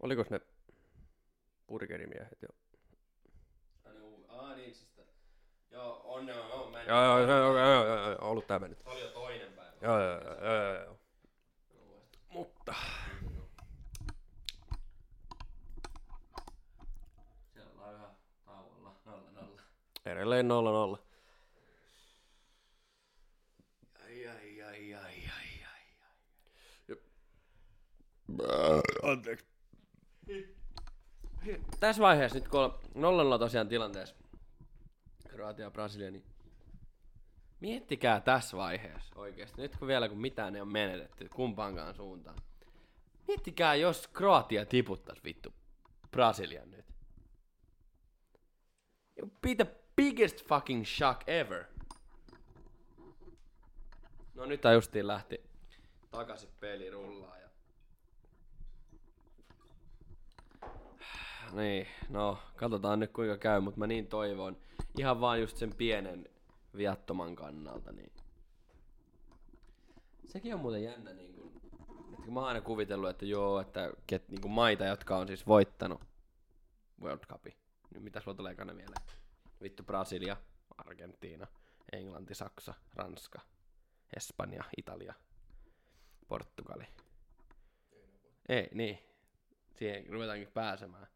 olikos 0.00 0.30
ne 0.30 0.40
burgerimiehet 1.66 2.42
jo? 2.42 2.48
Ah, 4.28 4.56
niin, 4.56 4.74
siis 4.74 4.88
Joo, 5.74 6.00
on 6.04 6.26
ne, 6.26 6.32
on, 6.40 6.72
mä 6.72 6.80
en... 6.80 6.88
Joo, 6.88 7.04
joo, 7.04 7.18
joo, 7.20 7.58
joo, 7.58 7.86
joo, 7.86 8.10
joo, 8.10 8.16
ollut 8.20 8.46
tää 8.46 8.58
mennyt. 8.58 8.78
Oli 8.84 9.00
jo 9.00 9.08
toinen 9.08 9.52
päivä. 9.52 9.72
Joo, 9.80 10.00
joo, 10.00 10.20
joo, 10.20 10.44
joo, 10.44 10.74
joo. 10.84 10.98
Mutta, 12.28 12.74
Siellä 17.52 17.70
ollaan 17.72 17.94
yhä 17.94 18.06
tauolla. 18.44 18.94
Nolla, 19.04 19.30
nolla. 19.32 19.62
edelleen 20.06 20.48
nolla 20.48 20.70
nolla. 20.70 20.98
Ai, 24.04 24.26
ai, 24.28 24.62
ai, 24.62 24.94
ai, 24.94 25.30
ai, 25.36 25.64
ai. 25.66 27.00
Anteeksi. 29.02 29.46
Tässä 31.80 32.02
vaiheessa 32.02 32.38
nyt 32.38 32.48
kun 32.48 32.60
on 32.60 32.78
nollalla 32.94 33.38
tosiaan 33.38 33.68
tilanteessa 33.68 34.23
Kroatia 35.34 35.64
ja 35.64 35.70
Brasilia, 35.70 36.10
niin 36.10 36.24
miettikää 37.60 38.20
tässä 38.20 38.56
vaiheessa 38.56 39.14
oikeasti, 39.16 39.62
nyt 39.62 39.76
kun 39.76 39.88
vielä 39.88 40.08
kun 40.08 40.20
mitään 40.20 40.54
ei 40.54 40.60
ole 40.60 40.70
menetetty 40.70 41.28
kumpaankaan 41.28 41.94
suuntaan. 41.94 42.38
Miettikää, 43.28 43.74
jos 43.74 44.08
Kroatia 44.08 44.66
tiputtais 44.66 45.24
vittu 45.24 45.54
Brasilian 46.10 46.70
nyt. 46.70 46.86
It 49.16 49.40
be 49.42 49.54
the 49.54 49.74
biggest 49.96 50.48
fucking 50.48 50.84
shock 50.84 51.28
ever. 51.28 51.64
No 54.34 54.46
nyt 54.46 54.60
justiin 54.74 55.06
lähti 55.06 55.40
takaisin 56.10 56.50
peli 56.60 56.90
rullaa. 56.90 57.38
Ja... 57.38 57.48
Niin, 61.52 61.86
no 62.08 62.38
katsotaan 62.56 63.00
nyt 63.00 63.12
kuinka 63.12 63.36
käy, 63.36 63.60
mutta 63.60 63.78
mä 63.78 63.86
niin 63.86 64.06
toivon. 64.06 64.56
Ihan 64.98 65.20
vaan 65.20 65.40
just 65.40 65.56
sen 65.56 65.74
pienen 65.74 66.28
viattoman 66.76 67.36
kannalta, 67.36 67.92
niin 67.92 68.12
Sekin 70.34 70.54
on 70.54 70.60
muuten 70.60 70.82
jännä, 70.82 71.12
niin 71.12 71.34
kun, 71.34 71.62
että 72.18 72.30
mä 72.30 72.40
oon 72.40 72.48
aina 72.48 72.60
kuvitellut, 72.60 73.10
että 73.10 73.26
joo, 73.26 73.60
että 73.60 73.92
ket, 74.06 74.28
niin 74.28 74.50
maita, 74.50 74.84
jotka 74.84 75.16
on 75.16 75.26
siis 75.26 75.46
voittanut 75.46 76.00
World 77.02 77.26
Cupin. 77.26 77.54
Niin 77.90 78.02
mitä 78.02 78.20
sulla 78.20 78.36
tulee 78.36 78.52
ekana 78.52 78.74
mieleen? 78.74 79.06
Vittu 79.62 79.82
Brasilia, 79.82 80.36
Argentiina, 80.78 81.46
Englanti, 81.92 82.34
Saksa, 82.34 82.74
Ranska, 82.94 83.40
Espanja, 84.16 84.64
Italia, 84.76 85.14
Portugali. 86.28 86.84
Ei, 88.48 88.68
niin. 88.72 88.98
Siihen 89.78 90.06
ruvetaankin 90.08 90.52
pääsemään. 90.54 91.06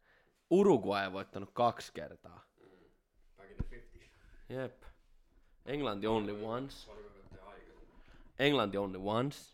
Uruguay 0.49 1.07
on 1.07 1.13
voittanut 1.13 1.49
kaksi 1.53 1.93
kertaa. 1.93 2.48
Back 3.49 3.61
in 3.61 3.65
the 3.69 3.75
50s. 3.75 4.09
Jep. 4.49 4.83
Englanti 5.65 6.07
only 6.07 6.33
once. 6.33 6.87
Englanti 8.39 8.77
only 8.77 8.99
once. 8.99 9.53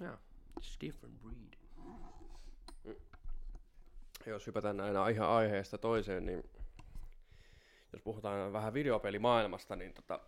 Yeah. 0.00 0.18
It's 0.60 0.76
different 0.80 1.14
breed. 1.22 1.56
Jos 4.26 4.46
hypätään 4.46 4.80
aina 4.80 5.08
ihan 5.08 5.28
aiheesta 5.28 5.78
toiseen, 5.78 6.26
niin 6.26 6.50
jos 7.92 8.02
puhutaan 8.02 8.52
vähän 8.52 8.74
videopelimaailmasta, 8.74 9.76
niin 9.76 9.94
tota, 9.94 10.20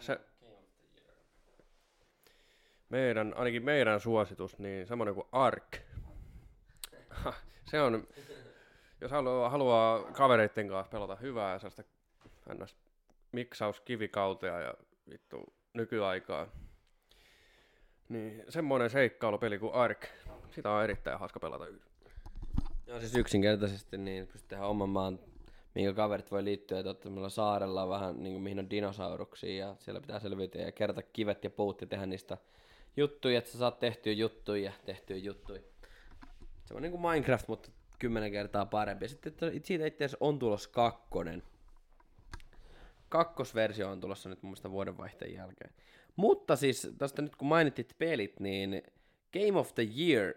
se 0.00 0.20
meidän, 2.88 3.34
ainakin 3.36 3.64
meidän 3.64 4.00
suositus, 4.00 4.58
niin 4.58 4.86
semmoinen 4.86 5.14
kuin 5.14 5.26
Ark. 5.32 5.91
se 7.70 7.80
on, 7.80 8.08
jos 9.00 9.10
haluaa, 9.10 9.50
haluaa 9.50 10.12
kavereitten 10.12 10.68
kanssa 10.68 10.90
pelata 10.90 11.16
hyvää 11.16 11.52
ja 11.52 11.58
sellaista 11.58 11.82
ns. 12.54 12.76
miksauskivikautea 13.32 14.60
ja 14.60 14.74
vittu 15.10 15.54
nykyaikaa, 15.74 16.46
niin 18.08 18.44
semmoinen 18.48 18.90
seikkailupeli 18.90 19.58
kuin 19.58 19.74
Ark, 19.74 20.06
sitä 20.50 20.70
on 20.70 20.84
erittäin 20.84 21.18
hauska 21.18 21.40
pelata 21.40 21.66
yhdessä. 21.66 21.92
Joo, 22.86 23.00
siis 23.00 23.16
yksinkertaisesti 23.16 23.98
niin 23.98 24.26
pystyy 24.26 24.48
tehdä 24.48 24.66
oman 24.66 24.88
maan, 24.88 25.18
minkä 25.74 25.92
kaverit 25.92 26.30
voi 26.30 26.44
liittyä, 26.44 26.78
että 26.78 26.94
tuolla 26.94 27.28
saarella 27.28 27.88
vähän 27.88 28.22
niin 28.22 28.32
kuin, 28.32 28.42
mihin 28.42 28.58
on 28.58 28.70
dinosauruksia 28.70 29.66
ja 29.66 29.76
siellä 29.78 30.00
pitää 30.00 30.20
selviytyä 30.20 30.62
ja 30.62 30.72
kerätä 30.72 31.02
kivet 31.02 31.44
ja 31.44 31.50
puut 31.50 31.80
ja 31.80 31.86
tehdä 31.86 32.06
niistä 32.06 32.38
juttuja, 32.96 33.38
että 33.38 33.50
sä 33.50 33.58
saat 33.58 33.78
tehtyä 33.78 34.12
juttuja 34.12 34.64
ja 34.64 34.72
tehtyä 34.84 35.16
juttuja. 35.16 35.60
Se 36.64 36.74
on 36.74 36.82
niin 36.82 36.92
kuin 36.92 37.00
Minecraft, 37.00 37.48
mutta 37.48 37.70
kymmenen 37.98 38.32
kertaa 38.32 38.66
parempi. 38.66 39.08
Sitten 39.08 39.32
että 39.32 39.50
siitä 39.64 39.86
itse 39.86 40.04
asiassa 40.04 40.16
on 40.20 40.38
tulossa 40.38 40.70
kakkonen. 40.70 41.42
Kakkosversio 43.08 43.90
on 43.90 44.00
tulossa 44.00 44.28
nyt 44.28 44.42
mun 44.42 44.50
mielestä 44.50 44.70
vuodenvaihteen 44.70 45.34
jälkeen. 45.34 45.72
Mutta 46.16 46.56
siis, 46.56 46.88
tästä 46.98 47.22
nyt 47.22 47.36
kun 47.36 47.48
mainitit 47.48 47.94
pelit, 47.98 48.40
niin 48.40 48.82
Game 49.32 49.58
of 49.58 49.74
the 49.74 49.88
Year 49.98 50.34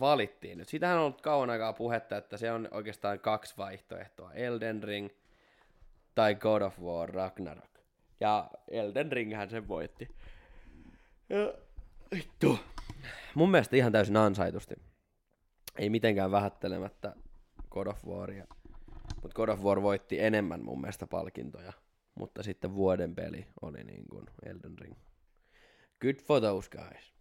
valittiin 0.00 0.58
nyt. 0.58 0.68
Siitähän 0.68 0.98
on 0.98 1.04
ollut 1.04 1.20
kauan 1.20 1.50
aikaa 1.50 1.72
puhetta, 1.72 2.16
että 2.16 2.36
se 2.36 2.52
on 2.52 2.68
oikeastaan 2.70 3.20
kaksi 3.20 3.54
vaihtoehtoa. 3.58 4.32
Elden 4.32 4.82
Ring 4.82 5.08
tai 6.14 6.34
God 6.34 6.62
of 6.62 6.80
War 6.80 7.08
Ragnarok. 7.08 7.70
Ja 8.20 8.50
Elden 8.68 9.12
Ringhän 9.12 9.50
sen 9.50 9.68
voitti. 9.68 10.08
Ja, 11.28 11.54
vittu. 12.14 12.58
Mun 13.38 13.50
mielestä 13.50 13.76
ihan 13.76 13.92
täysin 13.92 14.16
ansaitusti. 14.16 14.74
Ei 15.76 15.90
mitenkään 15.90 16.30
vähättelemättä 16.30 17.16
God 17.70 17.86
of 17.86 18.04
Waria. 18.06 18.46
Mutta 19.22 19.34
God 19.34 19.48
of 19.48 19.60
War 19.60 19.82
voitti 19.82 20.20
enemmän 20.20 20.64
mun 20.64 20.80
mielestä 20.80 21.06
palkintoja. 21.06 21.72
Mutta 22.14 22.42
sitten 22.42 22.74
vuoden 22.74 23.14
peli 23.14 23.46
oli 23.62 23.84
niin 23.84 24.04
kuin 24.10 24.26
Elden 24.42 24.78
Ring. 24.78 24.94
Good 26.00 26.14
for 26.14 26.40
those 26.40 26.70
guys. 26.70 27.14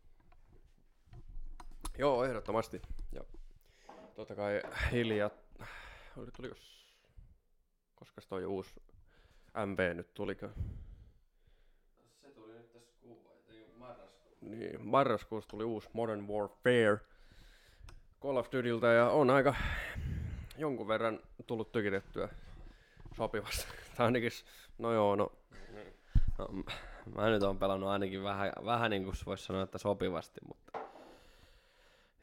Joo, 1.98 2.26
ehdottomasti. 2.26 2.82
Ja 3.12 3.22
totta 4.16 4.36
kai 4.36 4.62
hiljaa, 4.92 5.30
oli, 6.18 6.32
tuliko, 6.32 6.56
koska 7.96 8.22
toi 8.30 8.46
uusi 8.46 8.82
MP 9.66 9.80
nyt 9.96 10.14
tuliko? 10.14 10.50
Se 12.22 12.28
tuli 12.30 12.54
nyt 12.54 12.74
tässä 12.74 12.94
kuva, 13.02 13.30
ei 13.50 13.74
marraskuussa. 13.78 14.37
Niin, 14.48 14.88
marraskuussa 14.88 15.50
tuli 15.50 15.64
uusi 15.64 15.90
Modern 15.94 16.28
Warfare 16.28 17.00
Call 18.22 18.38
of 18.38 18.48
Dutyltä 18.52 18.88
ja 18.88 19.10
on 19.10 19.30
aika 19.30 19.56
jonkun 20.58 20.88
verran 20.88 21.20
tullut 21.48 21.72
tykitettyä 21.72 22.30
sopivasti. 23.18 23.68
Tai 23.98 24.06
ainakin, 24.06 24.32
no 24.78 24.94
joo, 24.94 25.16
no 25.16 25.32
No, 26.38 26.48
mä 27.16 27.30
nyt 27.30 27.44
oon 27.44 27.60
pelannut 27.60 27.90
ainakin 27.90 28.24
vähän, 28.24 28.52
vähän 28.66 28.92
niin 28.92 29.04
kuin 29.04 29.16
voisi 29.26 29.46
sanoa, 29.46 29.64
että 29.64 29.78
sopivasti, 29.78 30.42
mutta... 30.48 30.80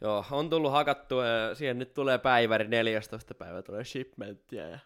Joo, 0.01 0.25
on 0.31 0.51
tullut 0.51 0.73
hakattua 0.73 1.27
ja 1.27 1.55
siihen 1.55 1.79
nyt 1.79 1.95
tulee 1.95 2.19
päiväri 2.19 2.69
14. 2.69 3.35
päivä 3.35 3.63
tulee 3.63 3.85
shipmenttiä 3.85 4.69
ja 4.69 4.79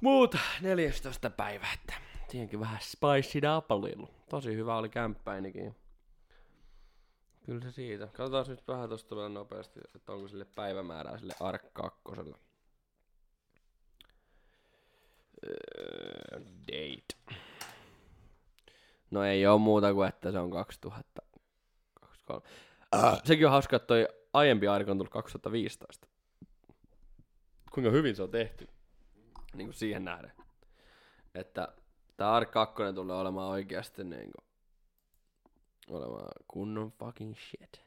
muuta 0.00 0.38
14. 0.60 1.30
päivä, 1.30 1.66
että 1.74 1.94
siihenkin 2.28 2.60
vähän 2.60 2.78
spicy 2.80 3.40
little. 3.80 4.08
Tosi 4.34 4.56
hyvä 4.56 4.76
oli 4.76 4.88
kämppäinikin. 4.88 5.76
Kyllä 7.46 7.60
se 7.60 7.70
siitä. 7.70 8.06
Katsotaan 8.06 8.46
nyt 8.48 8.68
vähän 8.68 8.88
tosta 8.88 9.16
vielä 9.16 9.28
nopeasti, 9.28 9.80
että 9.94 10.12
onko 10.12 10.28
sille 10.28 10.46
päivämäärää 10.54 11.18
sille 11.18 11.34
Ark 11.40 11.62
2. 11.72 12.00
Öö, 15.46 16.40
date. 16.66 17.36
No 19.10 19.24
ei 19.24 19.46
oo 19.46 19.58
muuta 19.58 19.94
kuin, 19.94 20.08
että 20.08 20.32
se 20.32 20.38
on 20.38 20.50
2023. 20.50 22.42
Äh, 22.94 23.20
sekin 23.24 23.46
on 23.46 23.52
hauska, 23.52 23.76
että 23.76 23.86
toi 23.86 24.08
aiempi 24.32 24.68
Ark 24.68 24.88
on 24.88 24.98
tullut 24.98 25.12
2015. 25.12 26.08
Kuinka 27.72 27.90
hyvin 27.90 28.16
se 28.16 28.22
on 28.22 28.30
tehty. 28.30 28.68
Niin 29.54 29.66
kuin 29.66 29.74
siihen 29.74 30.04
nähden. 30.04 30.32
Että 31.34 31.68
tää 32.16 32.34
Ark 32.34 32.50
2 32.50 32.82
tulee 32.94 33.16
olemaan 33.16 33.50
oikeasti 33.50 34.04
niin 34.04 34.30
kuin, 34.32 34.44
olemaan 35.88 36.32
kunnon 36.48 36.92
fucking 36.92 37.34
shit. 37.36 37.80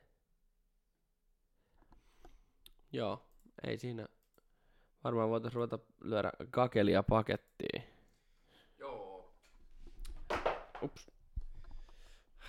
Joo, 2.92 3.26
ei 3.68 3.78
siinä. 3.78 4.08
Varmaan 5.04 5.30
voitais 5.30 5.54
ruveta 5.54 5.80
lyödä 6.02 6.32
kakelia 6.50 7.04
pakettiin. 7.04 7.84
Joo. 8.80 9.34
Ups. 10.82 11.12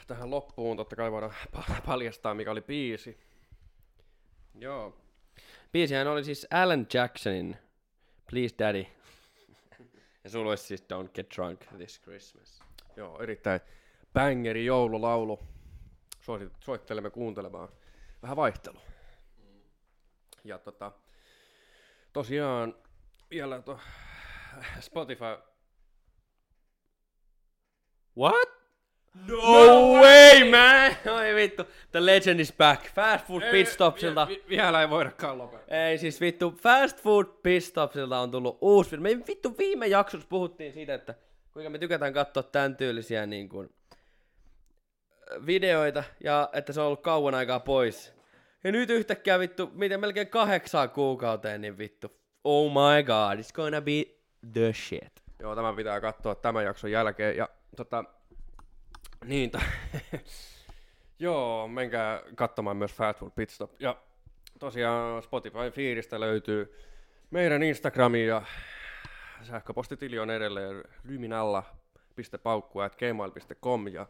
Tähän 0.06 0.30
loppuun 0.30 0.76
totta 0.76 0.96
kai 0.96 1.12
voidaan 1.12 1.34
pa- 1.56 1.82
paljastaa, 1.86 2.34
mikä 2.34 2.50
oli 2.50 2.60
biisi. 2.60 3.20
Joo. 4.54 4.98
Biisihän 5.72 6.06
oli 6.06 6.24
siis 6.24 6.46
Alan 6.50 6.86
Jacksonin 6.94 7.56
Please 8.30 8.54
Daddy. 8.58 8.86
Ja 10.24 10.30
sulla 10.30 10.50
olisi 10.50 10.64
siis 10.64 10.82
Don't 10.82 11.08
Get 11.14 11.26
Drunk 11.36 11.60
This 11.76 12.00
Christmas. 12.00 12.62
Joo, 12.96 13.22
erittäin 13.22 13.60
bangeri 14.12 14.64
joululaulu. 14.64 15.40
Suosit, 16.20 16.52
suosittelemme 16.60 17.10
kuuntelemaan 17.10 17.68
vähän 18.22 18.36
vaihtelua. 18.36 18.82
Ja 20.44 20.58
tota, 20.58 20.92
tosiaan 22.12 22.74
vielä 23.30 23.62
to, 23.62 23.80
Spotify. 24.80 25.38
What? 28.18 28.57
No, 29.26 29.92
way, 30.00 30.50
man! 30.50 30.96
Oi 31.16 31.34
vittu, 31.34 31.64
the 31.92 32.06
legend 32.06 32.40
is 32.40 32.52
back. 32.52 32.94
Fast 32.94 33.26
food 33.26 33.42
pit 33.50 33.68
stopsilta. 33.68 34.28
Vi, 34.28 34.34
vi, 34.34 34.44
vielä 34.48 34.80
ei 34.80 34.90
voidakaan 34.90 35.38
lopettaa. 35.38 35.76
Ei 35.76 35.98
siis 35.98 36.20
vittu, 36.20 36.50
Fast 36.62 37.02
Food 37.02 37.26
Pit 37.42 37.64
Stopsilta 37.64 38.18
on 38.18 38.30
tullut 38.30 38.58
uusi 38.60 38.90
film. 38.90 39.02
Me 39.02 39.18
vittu 39.28 39.58
viime 39.58 39.86
jaksossa 39.86 40.26
puhuttiin 40.28 40.72
siitä, 40.72 40.94
että 40.94 41.14
kuinka 41.52 41.70
me 41.70 41.78
tykätään 41.78 42.12
katsoa 42.12 42.42
tämän 42.42 42.76
tyylisiä 42.76 43.26
niin 43.26 43.48
kuin, 43.48 43.70
videoita 45.46 46.04
ja 46.24 46.50
että 46.52 46.72
se 46.72 46.80
on 46.80 46.86
ollut 46.86 47.02
kauan 47.02 47.34
aikaa 47.34 47.60
pois. 47.60 48.14
Ja 48.64 48.72
nyt 48.72 48.90
yhtäkkiä 48.90 49.38
vittu, 49.38 49.70
miten 49.74 50.00
melkein 50.00 50.28
kahdeksan 50.28 50.90
kuukauteen, 50.90 51.60
niin 51.60 51.78
vittu, 51.78 52.12
oh 52.44 52.72
my 52.72 53.02
god, 53.02 53.38
it's 53.38 53.52
gonna 53.54 53.80
be 53.80 54.04
the 54.52 54.72
shit. 54.72 55.12
Joo, 55.40 55.56
tämä 55.56 55.72
pitää 55.72 56.00
katsoa 56.00 56.34
tämän 56.34 56.64
jakson 56.64 56.90
jälkeen. 56.90 57.36
Ja 57.36 57.48
tota, 57.76 58.04
niin, 59.24 59.50
ta- 59.50 59.60
joo, 61.18 61.68
menkää 61.68 62.22
katsomaan 62.34 62.76
myös 62.76 62.94
Fast 62.94 63.18
Food 63.18 63.32
Pit 63.36 63.50
Stop. 63.50 63.80
Ja 63.80 63.96
tosiaan 64.58 65.22
Spotify 65.22 65.70
feedistä 65.70 66.20
löytyy 66.20 66.78
meidän 67.30 67.62
Instagrami 67.62 68.26
ja 68.26 68.42
sähköpostitili 69.42 70.18
on 70.18 70.30
edelleen 70.30 70.84
lyminalla.paukkua.gmail.com 71.04 73.88
ja 73.88 74.06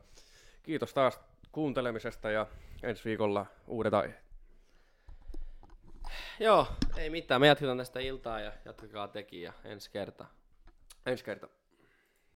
kiitos 0.63 0.95
taas 0.95 1.21
kuuntelemisesta 1.53 2.31
ja 2.31 2.47
ensi 2.83 3.05
viikolla 3.05 3.47
uudet 3.67 3.95
aiheet. 3.95 4.29
Joo, 6.41 6.67
ei 6.97 7.11
mitään. 7.11 7.41
Me 7.41 7.47
jatketaan 7.47 7.79
tästä 7.79 8.01
iltaa 8.01 8.41
ja 8.41 8.53
jatkakaa 8.65 9.09
tekin 9.09 9.43
ja 9.43 9.53
ensi 9.65 9.91
kertaa. 9.91 10.31
Ensi 11.07 11.25
kerta. 11.25 11.49